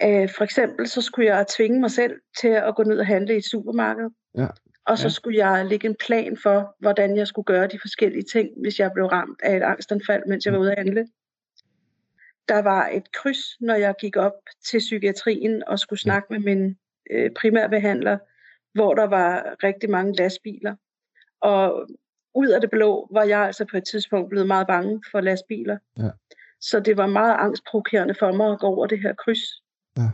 Øh, 0.04 0.30
for 0.38 0.44
eksempel 0.44 0.88
så 0.88 1.02
skulle 1.02 1.36
jeg 1.36 1.46
tvinge 1.58 1.80
mig 1.80 1.92
selv 1.92 2.14
til 2.42 2.48
at 2.48 2.76
gå 2.76 2.84
ned 2.84 3.00
og 3.00 3.06
handle 3.08 3.34
i 3.34 3.38
et 3.38 3.46
supermarked. 3.46 4.10
Ja. 4.38 4.48
Og 4.86 4.98
så 4.98 5.06
Ja. 5.06 5.10
skulle 5.10 5.48
jeg 5.48 5.66
lægge 5.66 5.88
en 5.88 5.96
plan 6.06 6.38
for, 6.44 6.76
hvordan 6.80 7.18
jeg 7.18 7.28
skulle 7.28 7.46
gøre 7.46 7.68
de 7.68 7.80
forskellige 7.82 8.24
ting, 8.24 8.50
hvis 8.62 8.80
jeg 8.80 8.92
blev 8.94 9.06
ramt 9.06 9.40
af 9.44 9.56
et 9.58 9.64
angstanfald, 9.64 10.24
mens 10.28 10.46
jeg 10.46 10.54
var 10.54 10.60
ude 10.60 10.72
at 10.72 10.78
handle. 10.78 11.08
Der 12.48 12.62
var 12.62 12.88
et 12.88 13.12
kryds, 13.12 13.62
når 13.62 13.76
jeg 13.76 13.96
gik 14.00 14.18
op 14.18 14.34
til 14.70 14.78
psykiatrien 14.80 15.64
og 15.68 15.80
skulle 15.80 16.00
snakke 16.00 16.28
med 16.30 16.40
min 16.40 16.78
øh, 17.12 17.32
primærbehandler, 17.32 18.18
hvor 18.74 18.94
der 18.94 19.04
var 19.04 19.56
rigtig 19.64 19.90
mange 19.90 20.16
lastbiler. 20.16 20.76
Og 21.42 21.88
ud 22.36 22.48
af 22.48 22.62
det 22.62 22.70
blå 22.70 23.08
var 23.12 23.24
jeg 23.24 23.40
altså 23.40 23.66
på 23.72 23.78
et 23.78 23.84
tidspunkt 23.92 24.30
blevet 24.30 24.48
meget 24.48 24.68
bange 24.68 25.04
for 25.12 25.22
lastbiler. 25.22 25.78
Ja. 25.98 26.10
Så 26.62 26.80
det 26.80 26.98
var 26.98 27.08
meget 27.08 27.36
angstprovokerende 27.40 28.16
for 28.20 28.32
mig 28.32 28.52
at 28.52 28.60
gå 28.60 28.68
over 28.68 28.88
det 28.88 29.02
her 29.02 29.14
kryds. 29.14 29.62
Ja. 29.98 30.10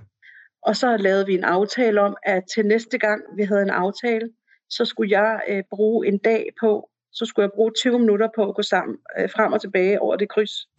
Og 0.61 0.75
så 0.75 0.97
lavede 0.97 1.25
vi 1.25 1.33
en 1.33 1.43
aftale 1.43 2.01
om, 2.01 2.17
at 2.23 2.43
til 2.55 2.65
næste 2.65 2.97
gang 2.97 3.21
vi 3.35 3.43
havde 3.43 3.61
en 3.61 3.69
aftale, 3.69 4.29
så 4.69 4.85
skulle 4.85 5.19
jeg 5.19 5.41
øh, 5.47 5.63
bruge 5.69 6.07
en 6.07 6.17
dag 6.17 6.49
på, 6.59 6.89
så 7.11 7.25
skulle 7.25 7.43
jeg 7.43 7.51
bruge 7.55 7.71
20 7.71 7.99
minutter 7.99 8.29
på 8.35 8.49
at 8.49 8.55
gå 8.55 8.61
sammen, 8.61 8.97
øh, 9.19 9.29
frem 9.29 9.53
og 9.53 9.61
tilbage 9.61 10.01
over 10.01 10.15
det 10.15 10.29
kryds. 10.29 10.69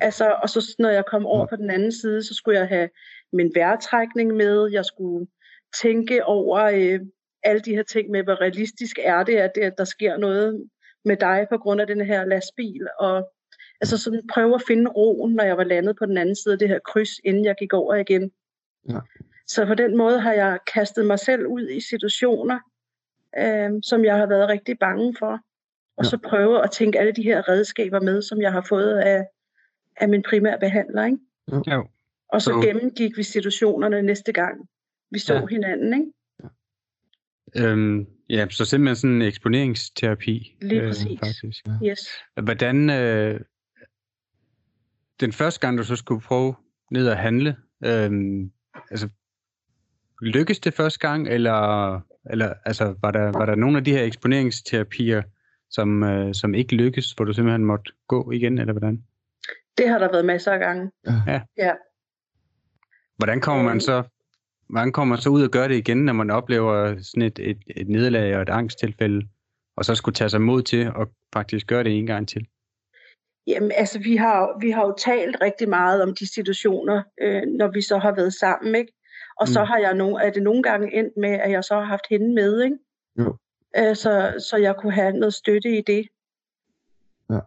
Altså, 0.00 0.36
og 0.42 0.50
så 0.50 0.76
når 0.78 0.90
jeg 0.90 1.04
kom 1.06 1.26
over 1.26 1.46
på 1.46 1.56
den 1.56 1.70
anden 1.70 1.92
side, 1.92 2.22
så 2.22 2.34
skulle 2.34 2.58
jeg 2.58 2.68
have 2.68 2.88
min 3.32 3.52
vejrtrækning 3.54 4.34
med, 4.34 4.68
jeg 4.72 4.84
skulle 4.84 5.26
tænke 5.82 6.24
over 6.24 6.62
øh, 6.62 7.00
alle 7.46 7.60
de 7.60 7.74
her 7.74 7.82
ting 7.82 8.10
med, 8.10 8.22
hvor 8.24 8.40
realistisk 8.40 8.98
er 9.02 9.22
det, 9.22 9.36
at, 9.36 9.52
det, 9.54 9.60
at 9.60 9.78
der 9.78 9.84
sker 9.84 10.16
noget 10.16 10.68
med 11.04 11.16
dig 11.16 11.46
på 11.50 11.58
grund 11.58 11.80
af 11.80 11.86
den 11.86 12.00
her 12.00 12.24
lastbil, 12.24 12.86
og 13.00 13.30
altså 13.80 13.98
sådan 13.98 14.22
prøve 14.32 14.54
at 14.54 14.62
finde 14.66 14.90
roen, 14.90 15.34
når 15.34 15.44
jeg 15.44 15.56
var 15.56 15.64
landet 15.64 15.96
på 15.98 16.06
den 16.06 16.18
anden 16.18 16.36
side 16.36 16.52
af 16.52 16.58
det 16.58 16.68
her 16.68 16.78
kryds, 16.78 17.10
inden 17.24 17.44
jeg 17.44 17.54
gik 17.58 17.72
over 17.72 17.94
igen. 17.94 18.30
Ja. 18.90 18.98
Så 19.46 19.66
på 19.66 19.74
den 19.74 19.96
måde 19.96 20.20
har 20.20 20.32
jeg 20.32 20.58
kastet 20.74 21.06
mig 21.06 21.18
selv 21.18 21.46
ud 21.46 21.68
i 21.68 21.80
situationer, 21.80 22.58
øh, 23.38 23.70
som 23.82 24.04
jeg 24.04 24.16
har 24.16 24.26
været 24.26 24.48
rigtig 24.48 24.78
bange 24.78 25.16
for. 25.18 25.40
Og 25.96 26.04
Ja. 26.04 26.08
så 26.10 26.18
prøve 26.18 26.64
at 26.64 26.70
tænke 26.70 26.98
alle 26.98 27.12
de 27.12 27.22
her 27.22 27.48
redskaber 27.48 28.00
med, 28.00 28.22
som 28.22 28.40
jeg 28.42 28.52
har 28.52 28.66
fået 28.68 28.92
af, 28.98 29.26
af 29.96 30.08
min 30.08 30.22
primære 30.22 30.58
behandler. 30.58 31.04
Ikke? 31.04 31.18
Jo. 31.74 31.86
Og 32.28 32.42
så 32.42 32.50
Så- 32.50 32.66
gennemgik 32.66 33.16
vi 33.16 33.22
situationerne 33.22 34.02
næste 34.02 34.32
gang, 34.32 34.68
vi 35.10 35.18
så 35.18 35.34
Ja. 35.34 35.40
ja. 35.40 35.46
hinanden. 35.46 35.94
Ikke? 35.94 36.12
Øhm, 37.60 38.06
ja, 38.28 38.46
så 38.50 38.64
simpelthen 38.64 38.96
sådan 38.96 39.16
en 39.16 39.22
eksponeringsterapi. 39.22 40.56
Lige 40.62 40.80
præcis. 40.80 41.18
Faktisk. 41.24 41.64
Yes. 41.84 41.98
Hvordan, 42.42 42.90
øh, 42.90 43.40
den 45.20 45.32
første 45.32 45.60
gang, 45.60 45.78
du 45.78 45.84
så 45.84 45.96
skulle 45.96 46.20
prøve 46.20 46.54
ned 46.90 47.08
at 47.08 47.16
handle, 47.16 47.56
øhm, 47.84 48.50
altså, 48.90 49.08
lykkedes 50.22 50.60
det 50.60 50.74
første 50.74 50.98
gang, 51.08 51.28
eller, 51.28 52.00
eller 52.30 52.54
altså, 52.64 52.94
var, 53.02 53.10
der, 53.10 53.32
var 53.32 53.46
der 53.46 53.54
nogle 53.54 53.78
af 53.78 53.84
de 53.84 53.92
her 53.92 54.02
eksponeringsterapier, 54.02 55.22
som, 55.70 56.02
øh, 56.02 56.34
som 56.34 56.54
ikke 56.54 56.74
lykkedes, 56.74 57.12
hvor 57.12 57.24
du 57.24 57.32
simpelthen 57.32 57.64
måtte 57.64 57.92
gå 58.08 58.30
igen, 58.30 58.58
eller 58.58 58.72
hvordan? 58.72 59.02
Det 59.78 59.88
har 59.88 59.98
der 59.98 60.10
været 60.12 60.24
masser 60.24 60.52
af 60.52 60.58
gange. 60.58 60.90
Ja. 61.26 61.40
Ja. 61.58 61.72
Hvordan 63.16 63.40
kommer 63.40 63.62
man 63.62 63.72
Øhm. 63.72 63.80
så 63.80 64.02
hvordan 64.68 64.92
kommer 64.92 65.14
man 65.14 65.22
så 65.22 65.30
ud 65.30 65.42
og 65.42 65.50
gøre 65.50 65.68
det 65.68 65.76
igen, 65.76 66.04
når 66.04 66.12
man 66.12 66.30
oplever 66.30 67.02
sådan 67.02 67.22
et, 67.22 67.38
et, 67.38 67.58
et 67.76 67.88
nederlag 67.88 68.36
og 68.36 68.42
et 68.42 68.48
angsttilfælde, 68.48 69.28
og 69.76 69.84
så 69.84 69.94
skulle 69.94 70.14
tage 70.14 70.28
sig 70.28 70.40
mod 70.40 70.62
til 70.62 70.80
at 70.80 71.08
faktisk 71.32 71.66
gøre 71.66 71.84
det 71.84 71.98
en 71.98 72.06
gang 72.06 72.28
til? 72.28 72.46
Jamen, 73.46 73.72
altså, 73.74 73.98
vi 73.98 74.16
har, 74.16 74.58
vi 74.60 74.70
har 74.70 74.86
jo 74.86 74.94
talt 74.98 75.36
rigtig 75.40 75.68
meget 75.68 76.02
om 76.02 76.14
de 76.14 76.34
situationer, 76.34 77.02
øh, 77.20 77.42
når 77.42 77.68
vi 77.68 77.82
så 77.82 77.98
har 77.98 78.14
været 78.14 78.34
sammen, 78.34 78.74
ikke? 78.74 78.92
Og 79.40 79.46
mm. 79.48 79.52
så 79.52 79.64
har 79.64 79.78
jeg 79.78 79.94
no, 79.94 80.14
er 80.14 80.30
det 80.30 80.42
nogle 80.42 80.62
gange 80.62 80.94
endt 80.94 81.12
med, 81.16 81.30
at 81.30 81.50
jeg 81.50 81.64
så 81.64 81.74
har 81.74 81.84
haft 81.84 82.06
hende 82.10 82.34
med, 82.34 82.62
ikke? 82.62 82.76
Jo. 83.18 83.36
Øh, 83.78 83.96
så, 83.96 84.44
så 84.50 84.56
jeg 84.56 84.74
kunne 84.76 84.92
have 84.92 85.12
noget 85.12 85.34
støtte 85.34 85.78
i 85.78 85.80
det. 85.80 86.08
Ja. 87.30 87.38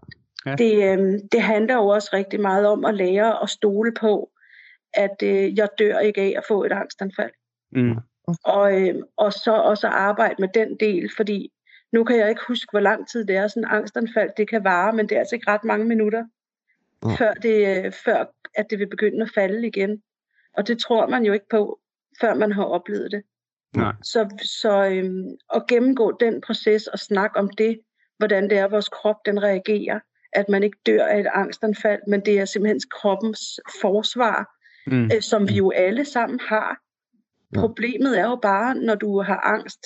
Ja. 0.45 0.55
Det, 0.55 0.99
øh, 0.99 1.19
det 1.32 1.41
handler 1.41 1.75
jo 1.75 1.88
også 1.88 2.10
rigtig 2.13 2.41
meget 2.41 2.67
om 2.67 2.86
at 2.86 2.95
lære 2.95 3.43
at 3.43 3.49
stole 3.49 3.93
på, 3.99 4.29
at 4.93 5.23
øh, 5.23 5.58
jeg 5.58 5.69
dør 5.80 5.99
ikke 5.99 6.21
af 6.21 6.34
at 6.38 6.43
få 6.47 6.63
et 6.63 6.71
angstanfald. 6.71 7.32
Mm. 7.71 7.95
Og, 8.43 8.82
øh, 8.82 8.95
og 9.17 9.34
så 9.34 9.54
også 9.54 9.88
arbejde 9.88 10.36
med 10.39 10.49
den 10.54 10.78
del, 10.80 11.10
fordi 11.17 11.52
nu 11.91 12.04
kan 12.04 12.17
jeg 12.17 12.30
ikke 12.30 12.41
huske, 12.47 12.67
hvor 12.71 12.80
lang 12.80 13.10
tid 13.10 13.25
det 13.25 13.36
er, 13.36 13.47
sådan 13.47 13.63
en 13.63 13.69
angstanfald 13.69 14.30
det 14.38 14.49
kan 14.49 14.63
vare, 14.63 14.93
men 14.93 15.10
det 15.10 15.15
er 15.15 15.19
altså 15.19 15.36
ikke 15.36 15.52
ret 15.52 15.63
mange 15.63 15.86
minutter, 15.86 16.25
Nej. 17.06 17.15
før, 17.17 17.34
det, 17.34 17.86
øh, 17.86 17.91
før 18.06 18.25
at 18.56 18.65
det 18.69 18.80
vil 18.80 18.89
begynde 18.89 19.21
at 19.21 19.32
falde 19.36 19.67
igen. 19.67 20.02
Og 20.58 20.67
det 20.67 20.80
tror 20.80 21.08
man 21.08 21.25
jo 21.25 21.34
ikke 21.34 21.49
på, 21.52 21.80
før 22.21 22.34
man 22.34 22.52
har 22.52 22.63
oplevet 22.63 23.12
det. 23.12 23.23
Nej. 23.75 23.93
Så, 24.04 24.30
så 24.62 24.86
øhm, 24.86 25.28
at 25.54 25.67
gennemgå 25.67 26.17
den 26.19 26.41
proces 26.41 26.88
og 26.88 26.99
snakke 26.99 27.39
om 27.39 27.49
det, 27.49 27.80
hvordan 28.17 28.49
det 28.49 28.58
er, 28.58 28.67
vores 28.67 28.89
krop 28.89 29.25
den 29.25 29.43
reagerer, 29.43 29.99
at 30.34 30.49
man 30.49 30.63
ikke 30.63 30.78
dør 30.86 31.06
af 31.06 31.19
et 31.19 31.28
angstanfald, 31.34 32.02
men 32.08 32.21
det 32.25 32.39
er 32.39 32.45
simpelthen 32.45 32.82
kroppens 32.91 33.60
forsvar, 33.82 34.59
Mm. 34.91 35.10
øh, 35.15 35.21
som 35.21 35.49
vi 35.49 35.54
jo 35.54 35.71
alle 35.71 36.06
sammen 36.06 36.39
har. 36.39 36.78
Problemet 37.56 38.19
er 38.19 38.25
jo 38.25 38.36
bare, 38.36 38.75
når 38.75 38.95
du 38.95 39.21
har 39.21 39.39
angst 39.39 39.80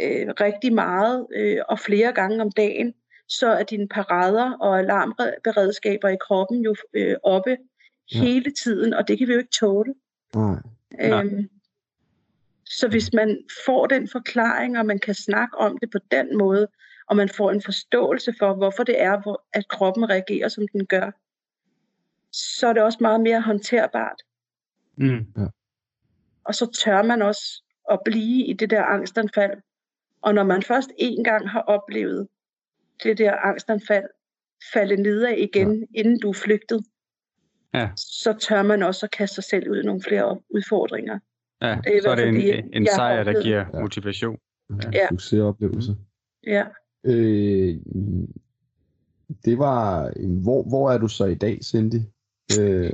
øh, 0.00 0.28
rigtig 0.40 0.74
meget 0.74 1.26
øh, 1.36 1.58
og 1.68 1.78
flere 1.78 2.12
gange 2.12 2.42
om 2.42 2.50
dagen, 2.50 2.94
så 3.28 3.46
er 3.46 3.62
dine 3.62 3.88
parader 3.88 4.52
og 4.52 4.78
alarmberedskaber 4.78 6.08
i 6.08 6.16
kroppen 6.20 6.60
jo 6.62 6.74
øh, 6.94 7.16
oppe 7.22 7.56
Ja. 8.14 8.18
hele 8.18 8.50
tiden, 8.50 8.94
og 8.94 9.08
det 9.08 9.18
kan 9.18 9.28
vi 9.28 9.32
jo 9.32 9.38
ikke 9.38 9.58
tåle. 9.60 9.94
Nej. 10.34 10.56
Nej. 10.98 11.22
Øhm, 11.22 11.48
så 12.66 12.88
hvis 12.88 13.12
man 13.12 13.38
får 13.66 13.86
den 13.86 14.08
forklaring, 14.08 14.78
og 14.78 14.86
man 14.86 14.98
kan 14.98 15.14
snakke 15.14 15.58
om 15.58 15.78
det 15.78 15.90
på 15.90 15.98
den 16.10 16.38
måde, 16.38 16.68
og 17.06 17.16
man 17.16 17.28
får 17.28 17.50
en 17.50 17.62
forståelse 17.62 18.34
for, 18.38 18.54
hvorfor 18.54 18.82
det 18.82 19.02
er, 19.02 19.36
at 19.52 19.68
kroppen 19.68 20.10
reagerer, 20.10 20.48
som 20.48 20.68
den 20.72 20.86
gør, 20.86 21.10
så 22.32 22.66
er 22.68 22.72
det 22.72 22.82
også 22.82 22.98
meget 23.00 23.20
mere 23.20 23.40
håndterbart. 23.40 24.22
Mm. 24.96 25.26
Og 26.44 26.54
så 26.54 26.70
tør 26.84 27.02
man 27.02 27.22
også 27.22 27.62
at 27.90 28.00
blive 28.04 28.46
i 28.46 28.52
det 28.52 28.70
der 28.70 28.82
angstanfald. 28.82 29.50
Og 30.22 30.34
når 30.34 30.44
man 30.44 30.62
først 30.62 30.90
en 30.98 31.24
gang 31.24 31.50
har 31.50 31.60
oplevet 31.60 32.28
det 33.02 33.18
der 33.18 33.32
angstanfald 33.32 34.04
falde 34.72 34.96
nedad 35.02 35.36
igen, 35.36 35.80
ja. 35.80 36.00
inden 36.00 36.20
du 36.20 36.28
er 36.28 36.32
flygtet, 36.32 36.84
Ja. 37.74 37.90
så 37.96 38.32
tør 38.40 38.62
man 38.62 38.82
også 38.82 39.06
at 39.06 39.10
kaste 39.10 39.34
sig 39.34 39.44
selv 39.44 39.70
ud 39.70 39.82
i 39.82 39.86
nogle 39.86 40.02
flere 40.02 40.40
udfordringer. 40.50 41.18
Ja, 41.62 41.78
Det 41.84 41.96
er 41.96 42.02
så 42.02 42.10
er 42.10 42.14
det 42.14 42.28
en, 42.28 42.34
det, 42.34 42.64
en 42.72 42.86
sejr, 42.86 43.24
der 43.24 43.42
giver 43.42 43.66
Ja. 43.74 43.80
motivation. 43.80 44.38
Ja. 44.92 45.08
Succesoplevelse. 45.08 45.96
Ja. 46.46 46.64
Øh, 47.04 47.76
det 49.44 49.58
var... 49.58 50.12
Hvor, 50.42 50.68
hvor 50.68 50.90
er 50.90 50.98
du 50.98 51.08
så 51.08 51.24
i 51.24 51.34
dag, 51.34 51.58
Cindy? 51.64 52.00
Øh, 52.60 52.92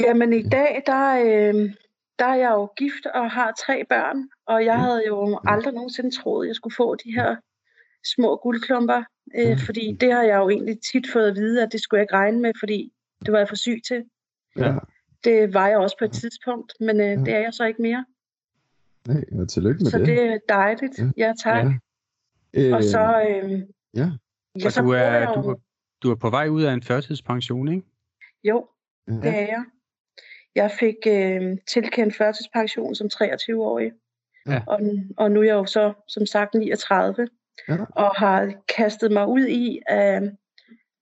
Jamen 0.00 0.32
i 0.32 0.42
dag, 0.42 0.82
der, 0.86 1.12
øh, 1.26 1.74
der 2.18 2.24
er 2.26 2.34
jeg 2.34 2.50
jo 2.50 2.66
gift 2.76 3.06
og 3.14 3.30
har 3.30 3.52
tre 3.66 3.84
børn, 3.88 4.28
og 4.46 4.64
jeg 4.64 4.74
Ja. 4.74 4.78
havde 4.78 5.02
jo 5.06 5.40
aldrig 5.44 5.74
nogensinde 5.74 6.10
troet, 6.10 6.44
at 6.44 6.48
jeg 6.48 6.56
skulle 6.56 6.74
få 6.74 6.94
de 6.94 7.12
her 7.14 7.36
små 8.14 8.36
guldklumper, 8.36 9.02
øh, 9.38 9.44
Ja. 9.44 9.56
fordi 9.66 9.96
det 10.00 10.12
har 10.12 10.22
jeg 10.22 10.36
jo 10.38 10.48
egentlig 10.48 10.76
tit 10.92 11.06
fået 11.12 11.28
at 11.30 11.34
vide, 11.36 11.62
at 11.62 11.72
det 11.72 11.80
skulle 11.80 11.98
jeg 11.98 12.02
ikke 12.04 12.14
regne 12.14 12.40
med, 12.40 12.52
fordi 12.60 12.92
det 13.24 13.32
var 13.32 13.38
jeg 13.38 13.48
for 13.48 13.56
syg 13.56 13.80
til. 13.88 14.04
ja. 14.56 14.74
Det 15.24 15.54
var 15.54 15.68
jeg 15.68 15.78
også 15.78 15.96
på 15.98 16.04
et 16.04 16.12
tidspunkt, 16.12 16.72
men 16.80 17.00
øh, 17.00 17.06
Ja. 17.06 17.14
det 17.16 17.28
er 17.34 17.38
jeg 17.38 17.52
så 17.54 17.64
ikke 17.64 17.82
mere. 17.82 18.04
Nej, 19.08 19.24
og 19.40 19.48
tillykke 19.48 19.78
med 19.82 19.90
Så 19.90 19.98
det. 19.98 20.06
det 20.06 20.22
er 20.22 20.38
dejligt. 20.48 20.98
Ja. 20.98 21.10
Ja, 21.16 21.32
tak. 21.42 21.64
Ja. 22.54 22.76
Og 22.76 22.82
så, 22.84 23.24
øh, 23.28 23.50
ja. 23.94 24.10
ja, 24.60 24.66
Og 24.66 24.72
så 24.72 24.82
du 24.82 24.90
er, 24.90 24.98
jeg 24.98 25.32
jo, 25.36 25.42
du, 25.42 25.48
er, 25.50 25.54
du 26.02 26.10
er 26.10 26.14
på 26.14 26.30
vej 26.30 26.48
ud 26.48 26.62
af 26.62 26.72
en 26.72 26.82
førtidspension, 26.82 27.68
ikke? 27.68 27.86
jo, 28.44 28.66
Ja. 29.08 29.12
det 29.12 29.26
er 29.26 29.40
jeg. 29.40 29.64
Jeg 30.56 30.70
fik 30.70 30.96
øh, 31.06 31.56
tilkendt 31.68 32.16
førtidspension 32.16 32.94
som 32.94 33.08
23-årig. 33.14 33.92
Ja. 34.48 34.62
Og, 34.66 34.80
og 35.16 35.30
nu 35.30 35.40
er 35.40 35.44
jeg 35.44 35.54
jo 35.54 35.66
så, 35.66 35.92
som 36.08 36.26
sagt, 36.26 36.54
39. 36.54 37.28
Ja. 37.68 37.76
Og 37.90 38.10
har 38.16 38.52
kastet 38.76 39.12
mig 39.12 39.28
ud 39.28 39.46
i 39.46 39.80
at 39.86 40.22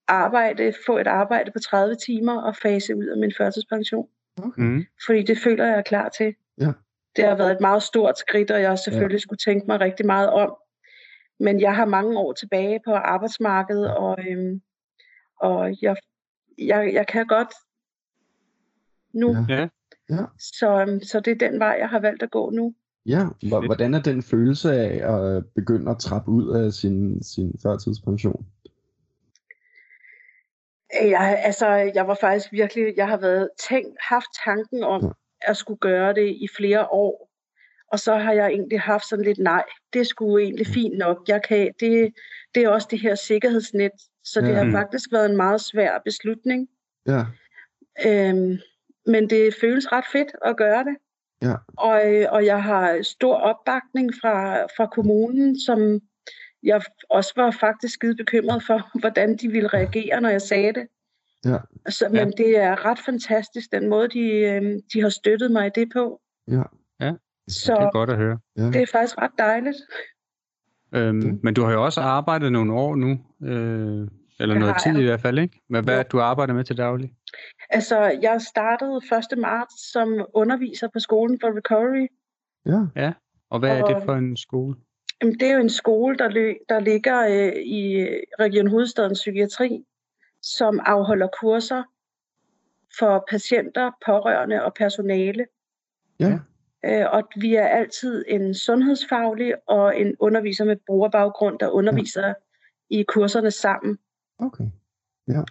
arbejde, 0.09 0.73
få 0.87 0.99
et 0.99 1.07
arbejde 1.07 1.51
på 1.51 1.59
30 1.59 1.95
timer 1.95 2.43
og 2.43 2.57
fase 2.57 2.97
ud 2.97 3.07
af 3.07 3.19
min 3.19 3.33
førtidspension. 3.39 4.09
Okay. 4.37 4.63
Mm. 4.63 4.87
Fordi 5.07 5.23
det 5.23 5.39
føler 5.39 5.65
jeg 5.65 5.79
er 5.79 5.83
klar 5.83 6.09
til. 6.09 6.35
Ja. 6.61 6.73
Det 7.17 7.25
har 7.25 7.37
været 7.37 7.53
et 7.53 7.61
meget 7.61 7.83
stort 7.83 8.19
skridt, 8.19 8.51
og 8.51 8.61
jeg 8.61 8.69
har 8.69 8.77
selvfølgelig 8.77 9.19
ja. 9.19 9.23
skulle 9.23 9.39
tænke 9.39 9.67
mig 9.67 9.81
rigtig 9.81 10.07
meget 10.07 10.31
om. 10.31 10.57
Men 11.41 11.61
jeg 11.61 11.77
har 11.77 11.85
mange 11.85 12.19
år 12.19 12.33
tilbage 12.33 12.81
på 12.85 12.93
arbejdsmarkedet, 12.93 13.95
og, 13.97 14.19
øhm, 14.29 14.63
og 15.41 15.83
jeg, 15.83 15.97
jeg, 16.59 16.91
jeg 16.93 17.07
kan 17.07 17.27
godt 17.27 17.55
nu. 19.15 19.37
Ja. 19.49 19.55
Ja. 19.55 19.69
Ja. 20.11 20.25
Så, 20.39 20.85
øhm, 20.89 21.01
så 21.03 21.21
det 21.21 21.43
er 21.43 21.51
den 21.51 21.59
vej, 21.61 21.77
jeg 21.81 21.89
har 21.89 22.01
valgt 22.01 22.23
at 22.23 22.31
gå 22.31 22.51
nu. 22.51 22.75
Ja, 23.07 23.25
Hvor- 23.49 23.67
hvordan 23.67 23.95
er 23.95 24.03
den 24.03 24.23
følelse 24.23 24.73
af 24.73 25.13
at 25.15 25.45
begynde 25.55 25.91
at 25.91 25.99
trappe 25.99 26.31
ud 26.31 26.55
af 26.57 26.73
sin, 26.73 27.23
sin 27.23 27.53
førtidspension? 27.63 28.47
Jeg, 31.03 31.41
altså, 31.45 31.67
jeg 31.95 32.07
var 32.09 32.17
faktisk 32.21 32.53
virkelig, 32.53 32.95
jeg 32.97 33.09
har 33.09 33.17
været 33.17 33.49
tænkt, 33.69 33.97
haft 34.01 34.27
tanken 34.45 34.83
om 34.85 35.13
at 35.43 35.57
skulle 35.57 35.79
gøre 35.79 36.15
det 36.15 36.27
i 36.29 36.49
flere 36.57 36.87
år. 36.87 37.31
Og 37.93 37.99
så 38.01 38.17
har 38.17 38.33
jeg 38.33 38.47
egentlig 38.49 38.81
haft 38.81 39.09
sådan 39.09 39.25
lidt, 39.25 39.39
nej, 39.39 39.63
det 39.93 40.07
sgu 40.07 40.39
egentlig 40.39 40.67
fint 40.67 40.99
nok. 40.99 41.19
Jeg 41.29 41.43
kan, 41.49 41.73
det, 41.81 42.15
det 42.55 42.63
er 42.63 42.69
også 42.69 42.89
det 42.91 43.01
her 43.01 43.15
sikkerhedsnet. 43.15 43.91
Så 44.25 44.41
det 44.41 44.49
Ja. 44.49 44.55
har 44.55 44.65
Mm. 44.65 44.73
faktisk 44.73 45.13
været 45.13 45.31
en 45.31 45.37
meget 45.37 45.61
svær 45.61 45.99
beslutning. 46.05 46.69
Ja. 47.07 47.25
Øhm, 48.07 48.59
men 49.07 49.31
det 49.31 49.55
føles 49.61 49.93
ret 49.93 50.05
fedt 50.13 50.33
at 50.45 50.57
gøre 50.57 50.85
det. 50.85 50.97
Ja. 51.43 51.55
Og, 51.77 52.13
øh, 52.13 52.27
og 52.31 52.45
jeg 52.45 52.63
har 52.63 53.03
stor 53.03 53.35
opbakning 53.35 54.11
fra, 54.21 54.65
fra 54.65 54.87
kommunen, 54.87 55.61
som 55.61 56.01
jeg 56.63 56.83
også 57.11 57.33
var 57.37 57.51
faktisk 57.51 57.95
skide 57.95 58.17
bekymret 58.17 58.63
for, 58.67 58.91
hvordan 59.01 59.37
de 59.37 59.49
ville 59.49 59.69
reagere, 59.69 60.21
når 60.21 60.29
jeg 60.29 60.43
sagde 60.43 60.73
det. 60.73 60.87
Ja. 61.45 61.59
Så, 61.89 62.09
men 62.11 62.33
det 62.37 62.59
er 62.59 62.85
ret 62.85 62.99
fantastisk, 62.99 63.73
den 63.73 63.89
måde, 63.89 64.09
de, 64.09 64.21
øh, 64.21 64.81
de 64.93 65.01
har 65.01 65.09
støttet 65.09 65.51
mig 65.51 65.67
i 65.67 65.71
det 65.75 65.93
på. 65.93 66.21
Ja. 66.49 66.63
Så 67.49 67.73
Det 67.73 67.83
er 67.83 67.91
godt 67.91 68.11
at 68.11 68.17
høre. 68.17 68.39
Ja. 68.57 68.63
det 68.63 68.77
er 68.77 68.87
faktisk 68.87 69.19
ret 69.19 69.31
dejligt. 69.39 69.77
Øhm, 70.93 71.41
men 71.43 71.55
du 71.55 71.63
har 71.63 71.73
jo 71.73 71.85
også 71.85 72.01
arbejdet 72.01 72.53
nogle 72.53 72.73
år 72.73 72.95
nu, 72.95 73.19
øh, 73.43 74.09
eller 74.41 74.55
Det 74.55 74.61
noget 74.61 74.77
tid 74.83 74.93
jeg. 74.93 75.01
i 75.01 75.05
hvert 75.05 75.21
fald, 75.21 75.39
ikke? 75.39 75.61
Hvad, 75.69 75.83
hvad 75.83 75.99
er 75.99 76.03
det, 76.03 76.13
du 76.13 76.21
arbejder 76.21 76.55
med 76.55 76.65
til 76.65 76.77
daglig? 76.77 77.13
Altså, 77.71 78.19
jeg 78.23 78.41
startede 78.41 79.01
1. 79.33 79.39
marts 79.39 79.93
som 79.93 80.27
underviser 80.35 80.89
på 80.93 80.99
skolen 80.99 81.41
for 81.41 81.49
recovery. 81.57 82.07
Ja. 82.97 83.13
Og 83.51 83.59
hvad 83.59 83.71
er 83.79 83.85
det 83.87 83.97
Og- 83.97 84.03
for 84.05 84.15
en 84.15 84.37
skole? 84.37 84.77
Jamen, 85.23 85.35
det 85.41 85.49
er 85.49 85.55
jo 85.55 85.61
en 85.61 85.71
skole, 85.71 86.17
der, 86.17 86.29
lø- 86.29 86.65
der 86.69 86.81
ligger 86.81 87.21
øh, 87.29 87.53
i 87.63 88.07
Region 88.41 88.67
Hovedstadens 88.67 89.19
Psykiatri, 89.19 89.85
som 90.43 90.81
afholder 90.87 91.29
kurser 91.41 91.83
for 92.99 93.25
patienter, 93.31 93.91
pårørende 94.07 94.65
og 94.65 94.75
personale. 94.75 95.47
Ja. 96.21 96.39
Øh, 96.85 97.07
og 97.13 97.23
vi 97.37 97.55
er 97.55 97.67
altid 97.67 98.25
en 98.29 98.55
sundhedsfaglig 98.55 99.55
og 99.69 100.01
en 100.01 100.17
underviser 100.19 100.65
med 100.65 100.77
brugerbaggrund, 100.87 101.59
der 101.59 101.69
underviser 101.69 102.27
ja. 102.27 102.33
i 102.91 103.03
kurserne 103.09 103.51
sammen. 103.51 103.99
Okay. 104.39 104.65
Ja. 105.29 105.43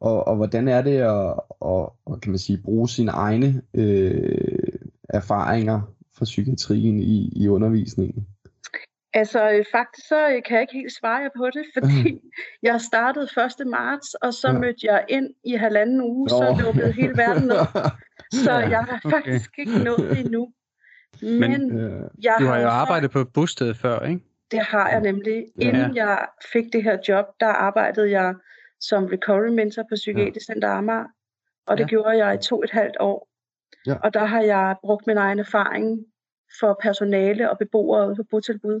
Og, 0.00 0.26
og 0.26 0.36
hvordan 0.36 0.68
er 0.68 0.82
det 0.82 0.96
at, 0.96 1.34
at, 1.66 1.88
at 2.14 2.20
kan 2.20 2.30
man 2.32 2.38
sige, 2.38 2.58
bruge 2.64 2.88
sine 2.88 3.10
egne 3.10 3.62
øh, 3.74 4.78
erfaringer 5.08 5.80
fra 6.18 6.24
psykiatrien 6.24 6.98
i, 7.00 7.32
i 7.36 7.48
undervisningen? 7.48 8.26
Altså 9.14 9.50
øh, 9.50 9.64
faktisk 9.72 10.08
så 10.08 10.26
øh, 10.28 10.42
kan 10.46 10.54
jeg 10.54 10.60
ikke 10.60 10.72
helt 10.74 10.92
svare 11.00 11.30
på 11.36 11.44
det, 11.46 11.64
fordi 11.76 12.20
jeg 12.62 12.80
startede 12.80 13.28
1. 13.62 13.66
marts, 13.66 14.14
og 14.14 14.34
så 14.34 14.48
Ja. 14.48 14.58
mødte 14.58 14.86
jeg 14.86 15.04
ind 15.08 15.26
i 15.44 15.52
halvanden 15.52 16.00
uge, 16.00 16.28
så 16.28 16.40
Nå. 16.56 16.60
lukkede 16.62 16.92
hele 16.92 17.16
verden 17.16 17.42
ned. 17.48 17.56
Så 18.44 18.52
jeg 18.52 18.84
har 18.84 19.00
okay. 19.04 19.16
faktisk 19.16 19.50
ikke 19.58 19.78
nået 19.78 19.98
det 20.10 20.18
endnu. 20.20 20.52
Men, 21.22 21.40
Men, 21.40 21.78
Øh, 21.78 22.02
jeg 22.22 22.36
Du 22.40 22.44
har 22.46 22.56
jo 22.56 22.62
så- 22.62 22.68
arbejdet 22.68 23.10
på 23.10 23.20
et 23.20 23.28
bosted 23.34 23.74
før, 23.74 24.00
ikke? 24.00 24.20
Det 24.50 24.58
har 24.60 24.90
jeg 24.90 25.00
nemlig. 25.00 25.46
Ja. 25.60 25.68
Inden 25.68 25.96
jeg 25.96 26.26
fik 26.52 26.64
det 26.72 26.82
her 26.82 26.98
job, 27.08 27.26
der 27.40 27.46
arbejdede 27.46 28.10
jeg 28.10 28.34
som 28.80 29.04
recovery 29.06 29.48
mentor 29.48 29.82
på 29.82 29.94
Psykiatrisk 29.94 30.46
Center 30.46 30.68
Amager. 30.68 31.04
Og 31.66 31.76
det 31.78 31.84
Ja. 31.84 31.88
gjorde 31.88 32.24
jeg 32.24 32.34
i 32.34 32.38
to 32.38 32.56
og 32.58 32.64
et 32.64 32.70
halvt 32.70 32.96
år. 33.00 33.28
Ja. 33.86 33.94
Og 34.04 34.14
der 34.14 34.24
har 34.24 34.42
jeg 34.42 34.76
brugt 34.82 35.06
min 35.06 35.16
egen 35.16 35.38
erfaring 35.38 36.04
for 36.60 36.78
personale 36.82 37.50
og 37.50 37.58
beboere 37.58 38.16
på 38.16 38.22
botilbud. 38.30 38.80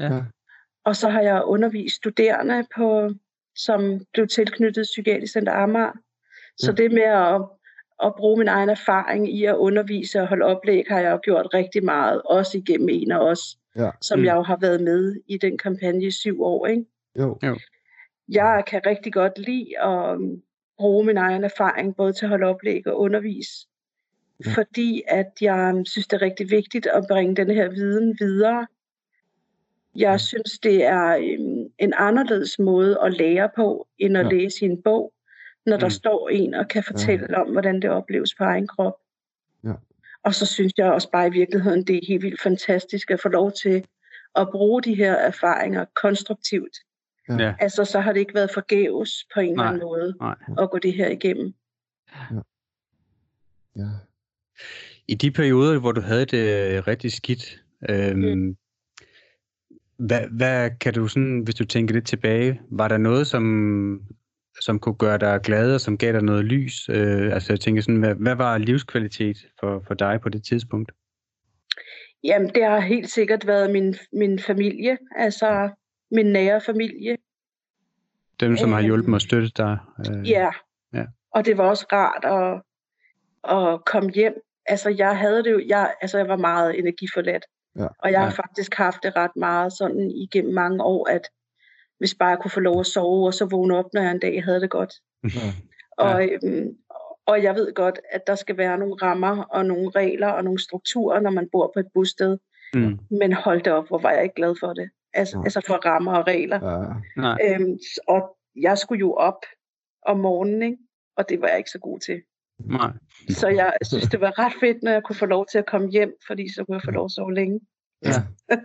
Ja. 0.00 0.20
Og 0.84 0.96
så 0.96 1.08
har 1.08 1.20
jeg 1.20 1.42
undervist 1.44 1.96
studerende, 1.96 2.66
på, 2.76 3.10
som 3.56 4.00
blev 4.12 4.28
tilknyttet 4.28 4.82
Psykiatrisk 4.82 5.32
Center 5.32 5.52
Amager. 5.52 5.92
Så 6.58 6.70
Ja. 6.70 6.82
det 6.82 6.92
med 6.92 7.02
at, 7.02 7.40
at 8.04 8.14
bruge 8.16 8.38
min 8.38 8.48
egen 8.48 8.68
erfaring 8.68 9.34
i 9.34 9.44
at 9.44 9.54
undervise 9.56 10.20
og 10.20 10.28
holde 10.28 10.44
oplæg, 10.44 10.84
har 10.88 11.00
jeg 11.00 11.12
jo 11.12 11.20
gjort 11.22 11.54
rigtig 11.54 11.84
meget, 11.84 12.22
også 12.24 12.58
igennem 12.58 12.88
en 12.92 13.12
af 13.12 13.18
os, 13.18 13.40
Ja. 13.76 13.90
som 14.00 14.18
Mm. 14.18 14.24
jeg 14.24 14.34
jo 14.36 14.42
har 14.42 14.56
været 14.60 14.80
med 14.82 15.16
i 15.26 15.38
den 15.38 15.58
kampagne 15.58 16.04
i 16.04 16.10
syv 16.10 16.42
år. 16.42 16.66
Ikke? 16.66 16.84
Jo. 17.18 17.38
Jeg 18.28 18.64
kan 18.66 18.80
rigtig 18.86 19.12
godt 19.12 19.38
lide 19.38 19.80
at 19.82 20.14
um, 20.16 20.42
bruge 20.78 21.04
min 21.06 21.16
egen 21.16 21.44
erfaring, 21.44 21.96
både 21.96 22.12
til 22.12 22.24
at 22.24 22.28
holde 22.28 22.46
oplæg 22.46 22.86
og 22.86 22.98
undervise. 23.00 23.66
Ja. 24.46 24.50
Fordi 24.54 25.02
at 25.08 25.30
jeg 25.40 25.72
um, 25.74 25.84
synes, 25.84 26.06
det 26.06 26.16
er 26.16 26.22
rigtig 26.22 26.50
vigtigt 26.50 26.86
at 26.86 27.04
bringe 27.10 27.36
den 27.36 27.50
her 27.50 27.68
viden 27.70 28.16
videre. 28.20 28.66
Jeg 29.96 30.20
synes, 30.20 30.58
det 30.58 30.84
er 30.84 31.16
um, 31.16 31.70
en 31.78 31.92
anderledes 31.96 32.58
måde 32.58 32.98
at 33.02 33.12
lære 33.12 33.48
på, 33.56 33.88
end 33.98 34.16
at 34.18 34.24
ja. 34.26 34.30
læse 34.30 34.64
i 34.64 34.68
en 34.68 34.82
bog, 34.82 35.12
når 35.66 35.76
der 35.76 35.86
Mm. 35.86 35.90
står 35.90 36.28
en 36.28 36.54
og 36.54 36.68
kan 36.68 36.82
fortælle 36.84 37.26
ja. 37.30 37.40
om, 37.40 37.52
hvordan 37.52 37.82
det 37.82 37.90
opleves 37.90 38.34
på 38.34 38.44
egen 38.44 38.66
krop. 38.66 38.94
Ja. 40.24 40.28
Og 40.28 40.34
så 40.34 40.46
synes 40.46 40.72
jeg 40.78 40.92
også 40.92 41.10
bare 41.10 41.26
i 41.26 41.30
virkeligheden, 41.30 41.84
det 41.86 41.96
er 41.96 42.00
helt 42.08 42.22
vildt 42.22 42.42
fantastisk 42.42 43.10
at 43.10 43.20
få 43.20 43.28
lov 43.28 43.52
til 43.62 43.84
at 44.36 44.48
bruge 44.52 44.82
de 44.82 44.94
her 44.94 45.12
erfaringer 45.12 45.84
konstruktivt. 46.02 46.76
Ja. 47.28 47.36
Ja. 47.36 47.54
Altså, 47.60 47.84
så 47.84 48.00
har 48.00 48.12
det 48.12 48.20
ikke 48.20 48.34
været 48.34 48.50
forgæves 48.54 49.10
på 49.34 49.40
en 49.40 49.50
eller 49.50 49.56
Nej. 49.62 49.66
anden 49.66 49.82
måde 49.82 50.14
Nej. 50.20 50.34
at 50.58 50.70
gå 50.70 50.78
det 50.78 50.92
her 50.92 51.08
igennem. 51.08 51.54
Ja. 53.76 53.88
I 55.08 55.14
de 55.14 55.30
perioder, 55.30 55.78
hvor 55.80 55.92
du 55.92 56.00
havde 56.00 56.26
det 56.26 56.76
øh, 56.76 56.86
rigtig 56.86 57.12
skidt, 57.12 57.62
øhm, 57.90 58.18
Mm. 58.18 58.56
hvad, 59.96 60.26
hvad 60.30 60.70
kan 60.80 60.94
du 60.94 61.08
sådan, 61.08 61.40
hvis 61.40 61.54
du 61.54 61.64
tænker 61.64 61.94
lidt 61.94 62.06
tilbage, 62.06 62.60
var 62.70 62.88
der 62.88 62.96
noget, 62.96 63.26
som, 63.26 63.42
som 64.64 64.78
kunne 64.78 64.94
gøre 64.94 65.18
dig 65.18 65.40
glad, 65.42 65.74
og 65.74 65.80
som 65.80 65.98
gav 65.98 66.12
dig 66.12 66.22
noget 66.22 66.44
lys? 66.44 66.88
Øh, 66.88 67.32
altså 67.34 67.52
jeg 67.52 67.60
tænker 67.60 67.82
sådan, 67.82 67.96
hvad, 68.00 68.14
hvad 68.14 68.34
var 68.34 68.58
livskvalitet 68.58 69.36
for, 69.60 69.82
for 69.86 69.94
dig 69.94 70.20
på 70.22 70.28
det 70.28 70.44
tidspunkt? 70.44 70.92
Jamen, 72.24 72.48
det 72.54 72.64
har 72.64 72.80
helt 72.80 73.10
sikkert 73.10 73.46
været 73.46 73.70
min, 73.70 73.94
min 74.12 74.38
familie, 74.38 74.98
altså 75.16 75.70
min 76.10 76.26
nære 76.26 76.60
familie. 76.60 77.16
Dem, 78.40 78.56
som 78.56 78.70
har 78.72 78.78
Øhm, 78.78 78.86
hjulpet 78.86 79.08
mig 79.08 79.14
og 79.16 79.20
støttet 79.20 79.56
dig? 79.56 79.78
Øh, 79.98 80.30
Ja. 80.30 80.50
Ja. 80.94 81.04
Og 81.34 81.44
det 81.46 81.58
var 81.58 81.68
også 81.68 81.86
rart 81.92 82.24
at, 82.24 82.62
at 83.58 83.84
komme 83.84 84.10
hjem. 84.12 84.34
Altså, 84.66 84.90
jeg 84.98 85.18
havde 85.18 85.44
det 85.44 85.50
jo, 85.50 85.60
jeg, 85.68 85.94
altså, 86.00 86.18
jeg 86.18 86.28
var 86.28 86.36
meget 86.36 86.78
energiforladt. 86.78 87.44
Ja. 87.78 87.86
Og 87.98 88.12
jeg 88.12 88.20
har 88.20 88.26
Ja. 88.26 88.32
faktisk 88.32 88.74
haft 88.74 88.98
det 89.02 89.16
ret 89.16 89.36
meget 89.36 89.72
sådan 89.72 90.10
igennem 90.10 90.54
mange 90.54 90.84
år, 90.84 91.08
at 91.08 91.20
hvis 92.02 92.14
bare 92.14 92.28
jeg 92.28 92.38
kunne 92.38 92.50
få 92.50 92.60
lov 92.60 92.80
at 92.80 92.86
sove, 92.86 93.26
og 93.26 93.34
så 93.34 93.44
vågne 93.44 93.76
op, 93.76 93.84
når 93.92 94.02
jeg 94.02 94.10
en 94.10 94.18
dag 94.18 94.44
havde 94.44 94.60
det 94.60 94.70
godt. 94.70 94.94
Ja. 95.24 95.48
Og, 95.98 96.28
øhm, 96.42 96.76
og 97.26 97.42
jeg 97.42 97.54
ved 97.54 97.74
godt, 97.74 98.00
at 98.10 98.26
der 98.26 98.34
skal 98.34 98.56
være 98.56 98.78
nogle 98.78 98.94
rammer 98.94 99.42
og 99.42 99.66
nogle 99.66 99.90
regler 99.90 100.28
og 100.28 100.44
nogle 100.44 100.58
strukturer, 100.58 101.20
når 101.20 101.30
man 101.30 101.48
bor 101.52 101.70
på 101.74 101.80
et 101.80 101.86
bosted. 101.94 102.38
Mm, 102.74 102.98
Men 103.10 103.32
hold 103.32 103.62
det 103.62 103.72
op, 103.72 103.88
hvor 103.88 103.98
var 103.98 104.10
jeg 104.10 104.22
ikke 104.22 104.34
glad 104.34 104.54
for 104.60 104.72
det. 104.72 104.90
Altså, 105.14 105.36
Nej. 105.36 105.44
altså 105.44 105.60
for 105.66 105.74
rammer 105.74 106.14
og 106.14 106.26
regler. 106.26 106.60
Ja. 106.70 106.84
nej. 107.20 107.38
Øhm, 107.44 107.78
og 108.08 108.36
jeg 108.56 108.78
skulle 108.78 109.00
jo 109.00 109.14
op 109.14 109.44
om 110.06 110.18
morgenen, 110.18 110.62
ikke? 110.62 110.78
og 111.16 111.28
det 111.28 111.40
var 111.40 111.48
jeg 111.48 111.58
ikke 111.58 111.70
så 111.70 111.78
god 111.78 111.98
til. 111.98 112.22
nej. 112.58 112.90
Så 113.28 113.48
jeg 113.48 113.72
synes, 113.82 114.04
det 114.04 114.20
var 114.20 114.38
ret 114.38 114.52
fedt, 114.60 114.82
når 114.82 114.90
jeg 114.92 115.02
kunne 115.02 115.16
få 115.16 115.26
lov 115.26 115.46
til 115.46 115.58
at 115.58 115.66
komme 115.66 115.90
hjem, 115.90 116.12
fordi 116.26 116.54
så 116.54 116.64
kunne 116.64 116.74
jeg 116.74 116.82
få 116.84 116.90
lov 116.90 117.04
at 117.04 117.10
sove 117.10 117.34
længe. 117.34 117.60
Ja. 118.04 118.10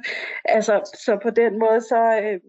Altså, 0.45 0.91
så 1.05 1.19
på 1.23 1.29
den 1.29 1.59
måde, 1.59 1.81
så... 1.81 2.19
Øh, 2.23 2.39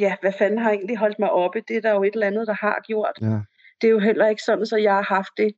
ja, 0.00 0.16
hvad 0.20 0.32
fanden 0.38 0.58
har 0.58 0.70
egentlig 0.70 0.96
holdt 0.96 1.18
mig 1.18 1.30
oppe? 1.30 1.62
Det 1.68 1.76
er 1.76 1.80
der 1.80 1.92
jo 1.92 2.02
et 2.02 2.14
eller 2.14 2.26
andet, 2.26 2.46
der 2.46 2.52
har 2.60 2.82
gjort. 2.86 3.18
Ja. 3.20 3.40
Det 3.80 3.86
er 3.86 3.90
jo 3.90 3.98
heller 3.98 4.28
ikke 4.28 4.42
sådan, 4.42 4.66
så 4.66 4.76
jeg 4.76 4.94
har 4.94 5.02
haft 5.02 5.32
det 5.36 5.52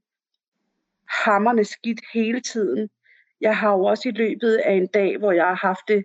hammerne 1.08 1.64
skidt 1.64 2.00
hele 2.14 2.40
tiden. 2.40 2.88
Jeg 3.40 3.56
har 3.56 3.72
jo 3.72 3.84
også 3.84 4.08
i 4.08 4.12
løbet 4.12 4.54
af 4.54 4.72
en 4.72 4.86
dag, 4.86 5.18
hvor 5.18 5.32
jeg 5.32 5.44
har 5.44 5.54
haft 5.66 5.88
det 5.88 6.04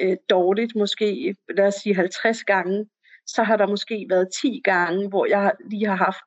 øh, 0.00 0.16
dårligt, 0.30 0.74
måske 0.76 1.34
lad 1.56 1.66
os 1.66 1.74
sige 1.74 1.94
50 1.94 2.44
gange, 2.44 2.86
så 3.26 3.42
har 3.42 3.56
der 3.56 3.66
måske 3.66 4.06
været 4.10 4.28
10 4.42 4.60
gange, 4.64 5.08
hvor 5.08 5.26
jeg 5.26 5.52
lige 5.70 5.86
har 5.86 5.96
haft 5.96 6.24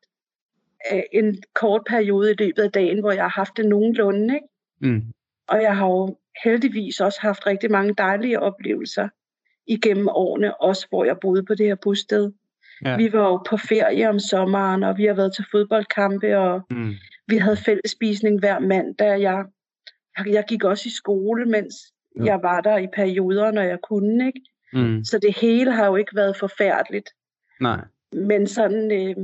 øh, 0.93 1.03
en 1.11 1.43
kort 1.53 1.81
periode 1.87 2.31
i 2.31 2.35
løbet 2.39 2.63
af 2.63 2.71
dagen, 2.71 2.99
hvor 2.99 3.11
jeg 3.11 3.23
har 3.23 3.29
haft 3.29 3.57
det 3.57 3.65
nogenlunde. 3.65 4.35
Ikke? 4.35 4.47
Mm, 4.81 5.01
Og 5.47 5.61
jeg 5.61 5.77
har 5.77 5.87
jo 5.87 6.17
heldigvis 6.43 6.99
også 6.99 7.19
haft 7.21 7.47
rigtig 7.47 7.71
mange 7.71 7.93
dejlige 7.97 8.39
oplevelser 8.39 9.09
igennem 9.67 10.07
årene, 10.07 10.61
også 10.61 10.87
hvor 10.89 11.05
jeg 11.05 11.17
boede 11.21 11.43
på 11.43 11.55
det 11.55 11.65
her 11.65 11.75
bosted. 11.75 12.31
Ja. 12.85 12.97
Vi 12.97 13.13
var 13.13 13.27
jo 13.27 13.37
på 13.49 13.57
ferie 13.57 14.09
om 14.09 14.19
sommeren, 14.19 14.83
og 14.83 14.97
vi 14.97 15.05
har 15.05 15.13
været 15.13 15.35
til 15.35 15.45
fodboldkampe, 15.51 16.37
og 16.37 16.61
mm, 16.71 16.93
vi 17.27 17.37
havde 17.37 17.57
fællesspisning 17.57 18.39
hver 18.39 18.59
mandag. 18.59 19.21
Jeg, 19.21 19.45
jeg 20.27 20.43
gik 20.47 20.63
også 20.63 20.83
i 20.87 20.89
skole, 20.91 21.45
mens 21.45 21.75
Ja. 22.19 22.23
jeg 22.25 22.39
var 22.43 22.61
der 22.61 22.77
i 22.77 22.87
perioder, 22.95 23.51
når 23.51 23.61
jeg 23.61 23.77
kunne. 23.83 24.25
Ikke? 24.27 24.41
mm, 24.73 25.03
Så 25.03 25.19
det 25.19 25.37
hele 25.37 25.71
har 25.71 25.85
jo 25.85 25.95
ikke 25.95 26.15
været 26.15 26.37
forfærdeligt. 26.37 27.09
nej. 27.61 27.81
Men 28.13 28.47
sådan 28.47 28.91
øh, 28.91 29.15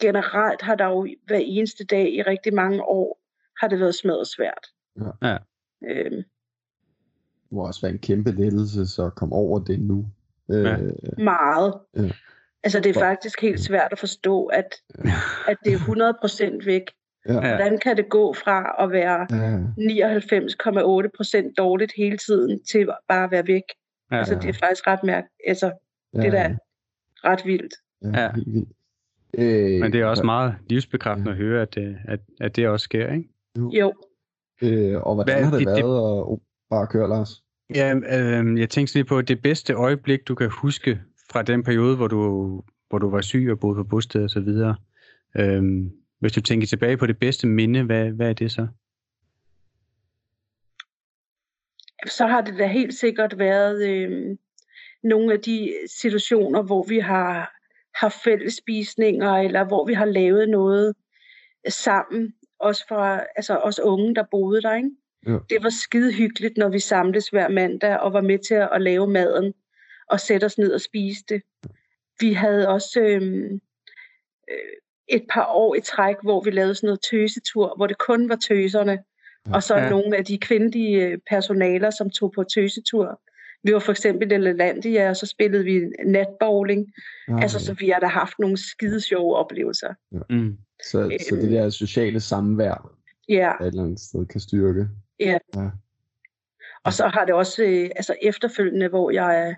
generelt 0.00 0.62
har 0.62 0.74
der 0.74 0.86
jo 0.86 1.08
hver 1.26 1.40
eneste 1.42 1.84
dag 1.84 2.12
i 2.14 2.22
rigtig 2.22 2.54
mange 2.54 2.82
år, 2.82 3.20
har 3.60 3.68
det 3.68 3.80
været 3.80 3.94
smadret 3.94 4.26
svært. 4.28 4.66
Ja. 5.22 5.36
Øh, 5.88 6.22
må 7.54 7.66
også 7.66 7.80
være 7.80 7.92
en 7.92 7.98
kæmpe 7.98 8.30
lettelse, 8.30 8.86
så 8.86 9.10
kom 9.10 9.32
over 9.32 9.58
det 9.58 9.80
nu. 9.80 10.06
Øh, 10.50 10.64
Ja. 10.64 10.76
meget. 11.18 11.74
Ja. 11.96 12.10
Altså 12.64 12.80
det 12.80 12.96
er 12.96 13.00
faktisk 13.00 13.42
helt 13.42 13.60
svært 13.60 13.88
at 13.92 13.98
forstå, 13.98 14.44
at, 14.44 14.74
at 15.48 15.56
det 15.64 15.72
er 15.72 15.78
100% 15.78 16.66
væk. 16.66 16.82
Ja. 17.28 17.32
Hvordan 17.32 17.78
kan 17.78 17.96
det 17.96 18.08
gå 18.08 18.32
fra 18.32 18.84
at 18.84 18.90
være 18.90 19.26
Ja. 19.30 19.58
99,8% 21.48 21.54
dårligt 21.58 21.92
hele 21.96 22.16
tiden 22.18 22.64
til 22.64 22.88
bare 23.08 23.24
at 23.24 23.30
være 23.30 23.46
væk? 23.46 23.62
Ja. 24.10 24.16
Altså, 24.18 24.34
det 24.34 24.48
er 24.48 24.52
faktisk 24.52 24.86
ret 24.86 25.02
mærk. 25.04 25.24
Altså, 25.46 25.72
Ja. 26.14 26.18
det 26.20 26.26
er 26.26 26.30
da 26.30 26.56
ret 27.24 27.42
vildt. 27.46 27.74
Ja, 28.02 28.20
Ja. 28.22 28.30
vildt. 28.34 28.68
Øh, 29.38 29.80
Men 29.80 29.92
det 29.92 30.00
er 30.00 30.06
også 30.06 30.22
meget 30.22 30.54
livsbekræftende 30.70 31.30
at 31.30 31.36
høre, 31.36 31.62
at 31.62 31.74
det, 31.74 31.96
at, 32.08 32.20
at 32.40 32.56
det 32.56 32.68
også 32.68 32.84
sker, 32.84 33.12
ikke? 33.12 33.28
Jo, 33.58 33.92
Øh, 34.62 34.96
og 35.02 35.14
hvordan 35.14 35.34
Hvad- 35.36 35.44
har 35.44 35.50
det, 35.50 35.66
det- 35.66 35.76
det- 35.76 35.84
været 35.84 35.96
at 36.18 36.24
oh, 36.28 36.38
bare 36.70 36.86
køre, 36.86 37.08
Lars? 37.08 37.42
Ja, 37.70 37.94
øh, 37.94 38.60
jeg 38.60 38.70
tænkte 38.70 38.94
lige 38.94 39.04
på, 39.04 39.22
det 39.22 39.42
bedste 39.42 39.72
øjeblik, 39.72 40.28
du 40.28 40.34
kan 40.34 40.50
huske 40.50 41.00
fra 41.30 41.42
den 41.42 41.64
periode, 41.64 41.96
hvor 41.96 42.08
du, 42.08 42.62
hvor 42.88 42.98
du 42.98 43.10
var 43.10 43.20
syg 43.20 43.48
og 43.50 43.60
boede 43.60 43.76
på 43.76 43.84
bosted 43.84 44.24
og 44.24 44.30
så 44.30 44.40
videre. 44.40 44.76
Øh, 45.38 45.62
hvis 46.20 46.32
du 46.32 46.40
tænker 46.40 46.66
tilbage 46.66 46.96
på 46.96 47.06
det 47.06 47.18
bedste 47.18 47.46
minde, 47.46 47.82
hvad, 47.82 48.10
hvad 48.10 48.28
er 48.28 48.32
det 48.32 48.52
så? 48.52 48.66
så 52.06 52.26
har 52.26 52.40
det 52.40 52.58
da 52.58 52.66
helt 52.66 52.94
sikkert 52.94 53.38
været 53.38 53.88
øh, 53.88 54.36
nogle 55.02 55.32
af 55.32 55.40
de 55.40 55.72
situationer, 56.00 56.62
hvor 56.62 56.82
vi 56.88 56.98
har 56.98 57.54
haft 57.94 58.22
fællesspisninger, 58.24 59.32
eller 59.32 59.64
hvor 59.64 59.86
vi 59.86 59.94
har 59.94 60.04
lavet 60.04 60.48
noget 60.48 60.94
sammen, 61.68 62.34
også 62.58 62.84
for 62.88 63.00
altså 63.36 63.56
os 63.56 63.80
unge, 63.80 64.14
der 64.14 64.24
boede 64.30 64.62
der. 64.62 64.74
Ikke? 64.74 64.90
Ja. 65.26 65.38
Det 65.50 65.62
var 65.62 65.70
skide 65.70 66.12
hyggeligt, 66.12 66.56
når 66.56 66.68
vi 66.68 66.78
samledes 66.78 67.28
hver 67.28 67.48
mandag 67.48 67.98
og 67.98 68.12
var 68.12 68.20
med 68.20 68.38
til 68.38 68.54
at 68.54 68.82
lave 68.82 69.06
maden 69.06 69.54
og 70.10 70.20
sætte 70.20 70.44
os 70.44 70.58
ned 70.58 70.72
og 70.72 70.80
spise 70.80 71.24
det. 71.28 71.42
Vi 72.20 72.32
havde 72.32 72.68
også 72.68 73.00
øh, 73.00 73.50
øh, 74.50 74.58
et 75.08 75.22
par 75.30 75.46
år 75.46 75.74
i 75.74 75.80
træk, 75.80 76.16
hvor 76.22 76.40
vi 76.40 76.50
lavede 76.50 76.74
sådan 76.74 76.86
noget 76.86 77.00
tøsetur, 77.10 77.76
hvor 77.76 77.86
det 77.86 77.98
kun 77.98 78.28
var 78.28 78.36
tøserne, 78.36 78.98
og 79.46 79.62
så 79.62 79.76
Ja. 79.76 79.82
ja. 79.82 79.90
nogle 79.90 80.16
af 80.16 80.24
de 80.24 80.38
kvindelige 80.38 81.06
øh, 81.06 81.18
personaler, 81.30 81.90
som 81.90 82.10
tog 82.10 82.32
på 82.32 82.44
tøsetur. 82.44 83.20
Vi 83.62 83.72
var 83.72 83.78
for 83.78 83.92
eksempel 83.92 84.32
i 84.32 84.36
Lalandia, 84.36 85.08
og 85.10 85.16
så 85.16 85.26
spillede 85.26 85.64
vi 85.64 85.80
natbowling. 86.06 86.92
Nej. 87.28 87.42
Altså, 87.42 87.58
så 87.58 87.74
vi 87.74 87.88
har 87.88 88.00
da 88.00 88.06
haft 88.06 88.38
nogle 88.38 88.56
skide 88.56 89.00
sjove 89.00 89.36
oplevelser. 89.36 89.94
Mm. 90.30 90.56
så, 90.82 91.18
så 91.28 91.36
det 91.36 91.50
der 91.50 91.70
sociale 91.70 92.20
samvær 92.20 92.94
Ja, 93.28 93.52
et 93.60 93.66
eller 93.66 93.82
andet 93.82 94.00
sted 94.00 94.26
kan 94.26 94.40
styrke. 94.40 94.88
Ja. 95.20 95.38
Ja. 95.56 95.70
Og 96.84 96.92
så 96.92 97.06
har 97.08 97.24
det 97.24 97.34
også, 97.34 97.62
øh, 97.64 97.90
altså 97.96 98.14
efterfølgende, 98.22 98.88
hvor 98.88 99.10
jeg 99.10 99.56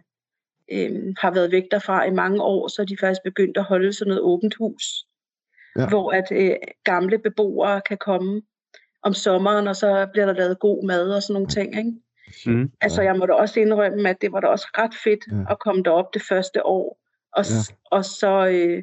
øh, 0.73 1.15
har 1.19 1.31
været 1.31 1.53
væk 1.53 1.65
derfra 1.71 2.05
i 2.05 2.11
mange 2.11 2.43
år, 2.43 2.69
så 2.69 2.83
er 2.83 2.87
de 2.87 2.97
faktisk 3.01 3.23
begyndt 3.25 3.57
at 3.57 3.65
holde 3.65 3.93
sådan 3.93 4.09
noget 4.09 4.23
åbent 4.23 4.55
hus. 4.55 4.83
Ja. 5.79 5.89
Hvor 5.89 6.13
at 6.13 6.25
øh, 6.33 6.57
gamle 6.85 7.19
beboere 7.19 7.81
kan 7.89 7.97
komme 7.99 8.43
om 9.03 9.15
sommeren, 9.15 9.69
og 9.69 9.77
så 9.77 10.09
bliver 10.13 10.27
der 10.27 10.33
lavet 10.33 10.59
god 10.59 10.87
mad 10.87 11.11
og 11.15 11.23
sådan 11.23 11.33
nogle 11.35 11.49
ting. 11.49 11.79
Ikke? 11.79 11.93
Mm. 12.47 12.71
Altså, 12.81 13.03
jeg 13.03 13.17
må 13.17 13.27
da 13.27 13.33
også 13.33 13.61
indrømme, 13.61 14.09
at 14.11 14.21
det 14.21 14.33
var 14.33 14.41
da 14.41 14.47
også 14.47 14.67
ret 14.79 14.95
fedt 15.05 15.21
Ja. 15.33 15.37
ja. 15.37 15.43
at 15.51 15.59
komme 15.59 15.83
derop 15.83 16.15
det 16.15 16.23
første 16.23 16.67
år, 16.67 16.99
og, 17.33 17.47
s- 17.47 17.75
og 17.85 18.05
så 18.05 18.47
øh, 18.47 18.83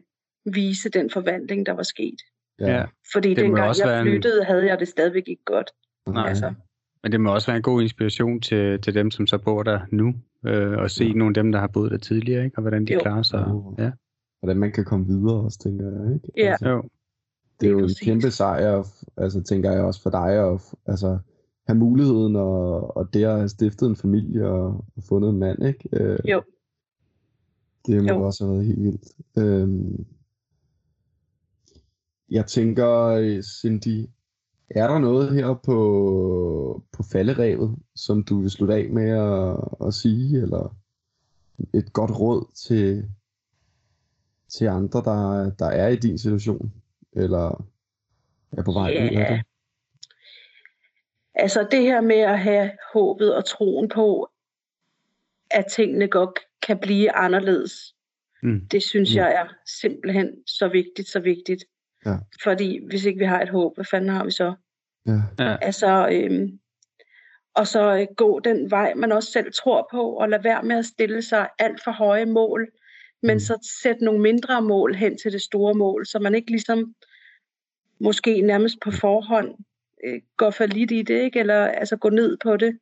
vise 0.53 0.89
den 0.89 1.09
forvandling, 1.09 1.65
der 1.65 1.71
var 1.71 1.83
sket. 1.83 2.19
Ja. 2.59 2.85
Fordi 3.13 3.29
Det 3.29 3.37
dengang 3.37 3.77
jeg 3.79 3.99
en- 3.99 4.05
flyttede, 4.05 4.43
havde 4.43 4.65
jeg 4.65 4.79
det 4.79 4.87
stadigvæk 4.87 5.23
ikke 5.27 5.43
godt. 5.45 5.71
Nej. 6.07 6.27
Altså, 6.29 6.53
Men 7.03 7.11
det 7.11 7.21
må 7.21 7.33
også 7.33 7.47
være 7.47 7.57
en 7.57 7.63
god 7.63 7.81
inspiration 7.81 8.41
til, 8.41 8.81
til 8.81 8.93
dem, 8.93 9.11
som 9.11 9.27
så 9.27 9.37
bor 9.37 9.63
der 9.63 9.79
nu, 9.91 10.13
øh, 10.45 10.77
og 10.77 10.91
se 10.91 11.05
Ja. 11.05 11.13
nogle 11.13 11.29
af 11.37 11.43
dem, 11.43 11.51
der 11.51 11.59
har 11.59 11.67
boet 11.67 11.91
der 11.91 11.97
tidligere, 11.97 12.45
ikke? 12.45 12.57
og 12.57 12.61
hvordan 12.61 12.85
de 12.85 12.93
Jo. 12.93 12.99
klarer 12.99 13.23
sig. 13.23 13.45
Jo. 13.49 13.75
Ja. 13.77 13.91
Hvordan 14.39 14.57
man 14.57 14.71
kan 14.71 14.85
komme 14.85 15.05
videre 15.07 15.35
også, 15.43 15.59
tænker 15.59 15.85
jeg. 15.85 16.13
Ikke? 16.13 16.27
Ja. 16.37 16.51
Altså, 16.51 16.69
Jo. 16.69 16.83
det 17.61 17.67
er 17.67 17.71
jo 17.71 17.79
en 17.79 17.89
kæmpe 18.01 18.31
sejr, 18.31 18.83
altså 19.17 19.43
tænker 19.43 19.71
jeg 19.71 19.81
også 19.81 20.01
for 20.01 20.09
dig, 20.09 20.51
at 20.53 20.61
altså, 20.85 21.19
have 21.67 21.77
muligheden 21.79 22.35
og, 22.35 22.97
og 22.97 23.13
det 23.13 23.23
at 23.23 23.35
have 23.37 23.49
stiftet 23.49 23.89
en 23.89 23.95
familie 23.95 24.47
og, 24.47 24.85
og 24.95 25.03
fundet 25.03 25.29
en 25.29 25.39
mand, 25.39 25.65
ikke? 25.65 25.89
Øh, 25.93 26.19
Jo. 26.31 26.41
Det 27.87 28.03
må 28.03 28.09
Jo. 28.09 28.21
også 28.23 28.45
have 28.45 28.53
været 28.55 28.65
helt 28.65 28.83
vildt. 28.83 29.07
Øhm, 29.37 30.05
jeg 32.29 32.45
tænker, 32.45 32.89
øh, 33.05 33.41
Cindy, 33.43 34.05
er 34.75 34.87
der 34.87 34.99
noget 34.99 35.33
her 35.33 35.53
på, 35.65 36.83
på 36.91 37.03
falderevet, 37.11 37.75
som 37.95 38.23
du 38.23 38.41
vil 38.41 38.49
slutte 38.51 38.73
af 38.73 38.89
med 38.89 39.09
at, 39.09 39.87
at 39.87 39.93
sige, 39.93 40.41
eller 40.41 40.75
et 41.73 41.93
godt 41.93 42.11
råd 42.19 42.51
til, 42.55 43.09
til 44.49 44.65
andre, 44.65 44.99
der, 45.01 45.49
der 45.59 45.65
er 45.65 45.87
i 45.87 45.95
din 45.95 46.17
situation, 46.17 46.73
eller 47.13 47.65
er 48.51 48.63
på 48.63 48.71
vej 48.71 48.89
ud 48.91 48.95
af 49.17 49.29
Ja. 49.29 49.33
det? 49.35 49.43
altså 51.35 51.67
det 51.71 51.81
her 51.81 52.01
med 52.01 52.15
at 52.19 52.39
have 52.39 52.71
håbet 52.93 53.35
og 53.35 53.45
troen 53.45 53.89
på, 53.89 54.29
at 55.51 55.65
tingene 55.71 56.07
godt 56.07 56.39
kan 56.67 56.79
blive 56.79 57.11
anderledes, 57.11 57.95
Mm. 58.45 58.67
det 58.71 58.83
synes 58.83 59.11
Mm. 59.13 59.17
jeg 59.17 59.33
er 59.35 59.53
simpelthen 59.81 60.29
så 60.47 60.67
vigtigt, 60.67 61.07
så 61.07 61.19
vigtigt. 61.19 61.63
Ja. 62.05 62.15
Fordi 62.43 62.85
hvis 62.89 63.05
ikke 63.05 63.19
vi 63.19 63.25
har 63.25 63.41
et 63.41 63.49
håb, 63.49 63.75
hvad 63.75 63.85
fanden 63.85 64.09
har 64.09 64.25
vi 64.25 64.31
så? 64.31 64.53
Ja, 65.07 65.57
Altså, 65.61 66.09
øhm, 66.11 66.59
og 67.55 67.67
så 67.67 67.97
øh, 67.99 68.07
gå 68.17 68.39
den 68.39 68.71
vej, 68.71 68.93
man 68.93 69.11
også 69.11 69.31
selv 69.31 69.53
tror 69.63 69.87
på, 69.91 70.01
og 70.13 70.29
lade 70.29 70.43
være 70.43 70.63
med 70.63 70.75
at 70.77 70.85
stille 70.85 71.21
sig 71.21 71.49
alt 71.59 71.83
for 71.83 71.91
høje 71.91 72.25
mål, 72.25 72.67
men 73.23 73.35
Mm. 73.35 73.39
så 73.39 73.69
sætte 73.83 74.05
nogle 74.05 74.21
mindre 74.21 74.61
mål 74.61 74.95
hen 74.95 75.17
til 75.17 75.31
det 75.31 75.41
store 75.41 75.73
mål, 75.73 76.05
så 76.05 76.19
man 76.19 76.35
ikke 76.35 76.51
ligesom 76.51 76.95
måske 77.99 78.41
nærmest 78.41 78.75
på 78.83 78.91
forhånd 78.91 79.55
øh, 80.05 80.21
går 80.37 80.49
for 80.49 80.65
lidt 80.65 80.91
i 80.91 81.01
det, 81.01 81.21
ikke? 81.21 81.39
eller 81.39 81.65
altså 81.65 81.95
gå 81.97 82.09
ned 82.09 82.37
på 82.43 82.57
det. 82.57 82.79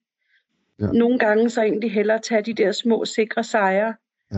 Ja. 0.80 0.86
Nogle 0.86 1.20
gange 1.20 1.50
så 1.50 1.62
egentlig 1.62 1.92
hellere 1.92 2.20
tage 2.20 2.42
de 2.42 2.54
der 2.54 2.72
små, 2.72 3.06
sikre 3.06 3.44
sejre. 3.44 3.96
Ja. 4.34 4.38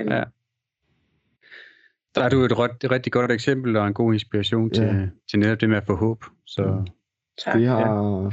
Øhm, 0.00 0.08
Ja. 0.12 0.24
Der 2.14 2.22
er 2.24 2.28
du 2.28 2.40
et, 2.44 2.58
ret, 2.58 2.70
et 2.84 2.90
rigtig 2.90 3.12
godt 3.12 3.30
eksempel 3.32 3.76
og 3.76 3.86
en 3.86 3.94
god 3.94 4.12
inspiration 4.12 4.70
til, 4.70 4.84
Ja. 4.84 5.08
til 5.30 5.38
netop 5.38 5.60
det 5.60 5.68
med 5.68 5.76
at 5.76 5.86
få 5.86 5.94
håb. 5.96 6.24
Så 6.46 6.62
Mm. 6.66 6.86
Tak. 7.44 7.54
det 7.58 7.66
har, 7.66 8.32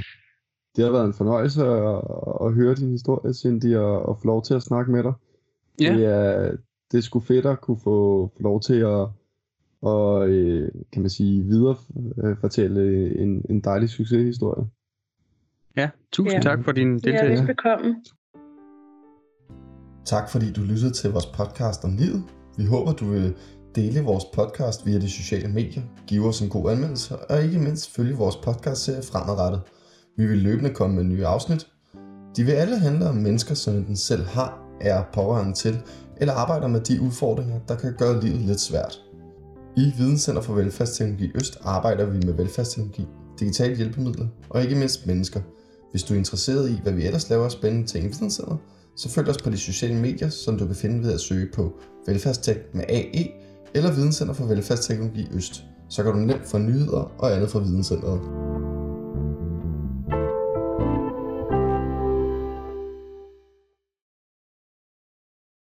det 0.75 0.83
har 0.85 0.91
været 0.91 1.05
en 1.05 1.13
fornøjelse 1.13 1.65
at, 1.65 2.01
at 2.47 2.53
høre 2.53 2.75
din 2.75 2.91
historie, 2.91 3.33
Cindy, 3.33 3.75
og, 3.75 4.05
og 4.09 4.17
få 4.19 4.25
lov 4.27 4.43
til 4.43 4.53
at 4.53 4.62
snakke 4.63 4.91
med 4.91 5.03
dig. 5.03 5.13
Ja. 5.81 5.93
Det 5.93 6.05
er, 6.05 6.51
det 6.91 6.97
er 6.97 7.01
sgu 7.01 7.19
fedt 7.19 7.45
at 7.45 7.62
kunne 7.62 7.79
få, 7.83 8.31
få 8.38 8.43
lov 8.43 8.62
til 8.62 8.79
at, 8.79 9.07
og, 9.81 10.29
øh, 10.29 10.71
kan 10.93 11.01
man 11.01 11.09
sige, 11.09 11.43
videre 11.43 11.75
øh, 12.23 12.38
fortælle 12.41 12.81
en, 13.19 13.45
en 13.49 13.62
dejlig 13.62 13.89
succeshistorie. 13.89 14.65
ja, 15.77 15.89
tusind 16.12 16.33
Ja. 16.43 16.49
tak 16.49 16.63
for 16.63 16.71
din 16.71 16.88
Ja, 16.97 17.12
deltagelse. 17.12 17.43
velbekomme. 17.43 17.95
Tak 20.05 20.29
fordi 20.29 20.53
du 20.53 20.62
lyttede 20.62 20.93
til 20.93 21.12
vores 21.12 21.25
podcast 21.25 21.83
om 21.85 21.91
livet. 21.95 22.23
Vi 22.57 22.65
håber, 22.65 22.91
du 22.93 23.05
vil 23.05 23.35
dele 23.75 24.01
vores 24.01 24.23
podcast 24.34 24.86
via 24.86 24.99
de 24.99 25.10
sociale 25.10 25.47
medier, 25.47 25.82
give 26.08 26.27
os 26.27 26.41
en 26.41 26.49
god 26.49 26.71
anmeldelse 26.71 27.15
og 27.15 27.43
ikke 27.43 27.60
mindst 27.60 27.89
følge 27.89 28.15
vores 28.15 28.36
podcastserie 28.36 29.03
fremadrettet. 29.03 29.62
Vi 30.17 30.25
vil 30.25 30.38
løbende 30.38 30.69
komme 30.69 30.95
med 30.95 31.03
nye 31.03 31.25
afsnit. 31.25 31.67
De 32.36 32.43
vil 32.43 32.51
alle 32.51 32.79
handle 32.79 33.10
om 33.10 33.15
mennesker, 33.15 33.55
som 33.55 33.84
den 33.84 33.97
selv 33.97 34.25
har, 34.25 34.60
er 34.82 35.03
pårørende 35.13 35.53
til, 35.53 35.82
eller 36.17 36.34
arbejder 36.34 36.67
med 36.67 36.82
de 36.82 37.01
udfordringer, 37.01 37.60
der 37.67 37.75
kan 37.75 37.93
gøre 37.97 38.21
livet 38.21 38.41
lidt 38.41 38.60
svært. 38.60 38.99
I 39.77 39.93
Videnscenter 39.97 40.41
for 40.41 40.53
Velfærdsteknologi 40.53 41.32
Øst 41.36 41.58
arbejder 41.63 42.05
vi 42.05 42.25
med 42.25 42.34
velfærdsteknologi, 42.34 43.08
digitale 43.39 43.75
hjælpemidler 43.75 44.27
og 44.49 44.63
ikke 44.63 44.75
mindst 44.75 45.08
mennesker. 45.08 45.41
Hvis 45.91 46.03
du 46.03 46.13
er 46.13 46.17
interesseret 46.17 46.69
i, 46.69 46.79
hvad 46.84 46.93
vi 46.93 47.05
ellers 47.05 47.29
laver 47.29 47.45
af 47.45 47.51
spændende 47.51 47.88
ting 47.88 48.05
i 48.05 48.08
Videnscenter, 48.08 48.58
så 48.95 49.10
følg 49.10 49.29
os 49.29 49.41
på 49.41 49.49
de 49.49 49.58
sociale 49.58 49.95
medier, 49.95 50.29
som 50.29 50.58
du 50.58 50.65
kan 50.65 50.75
finde 50.75 51.03
ved 51.03 51.13
at 51.13 51.19
søge 51.19 51.47
på 51.53 51.73
Velfærdstek 52.08 52.58
med 52.73 52.83
AE 52.89 53.48
eller 53.74 53.92
Videnscenter 53.92 54.34
for 54.34 54.46
Velfærdsteknologi 54.46 55.28
Øst. 55.34 55.63
Så 55.90 56.04
kan 56.04 56.12
du 56.12 56.20
nemt 56.20 56.48
få 56.48 56.58
nyheder 56.58 57.12
og 57.17 57.36
andet 57.36 57.50
fra 57.50 57.60
Videnscenteret. 57.60 58.22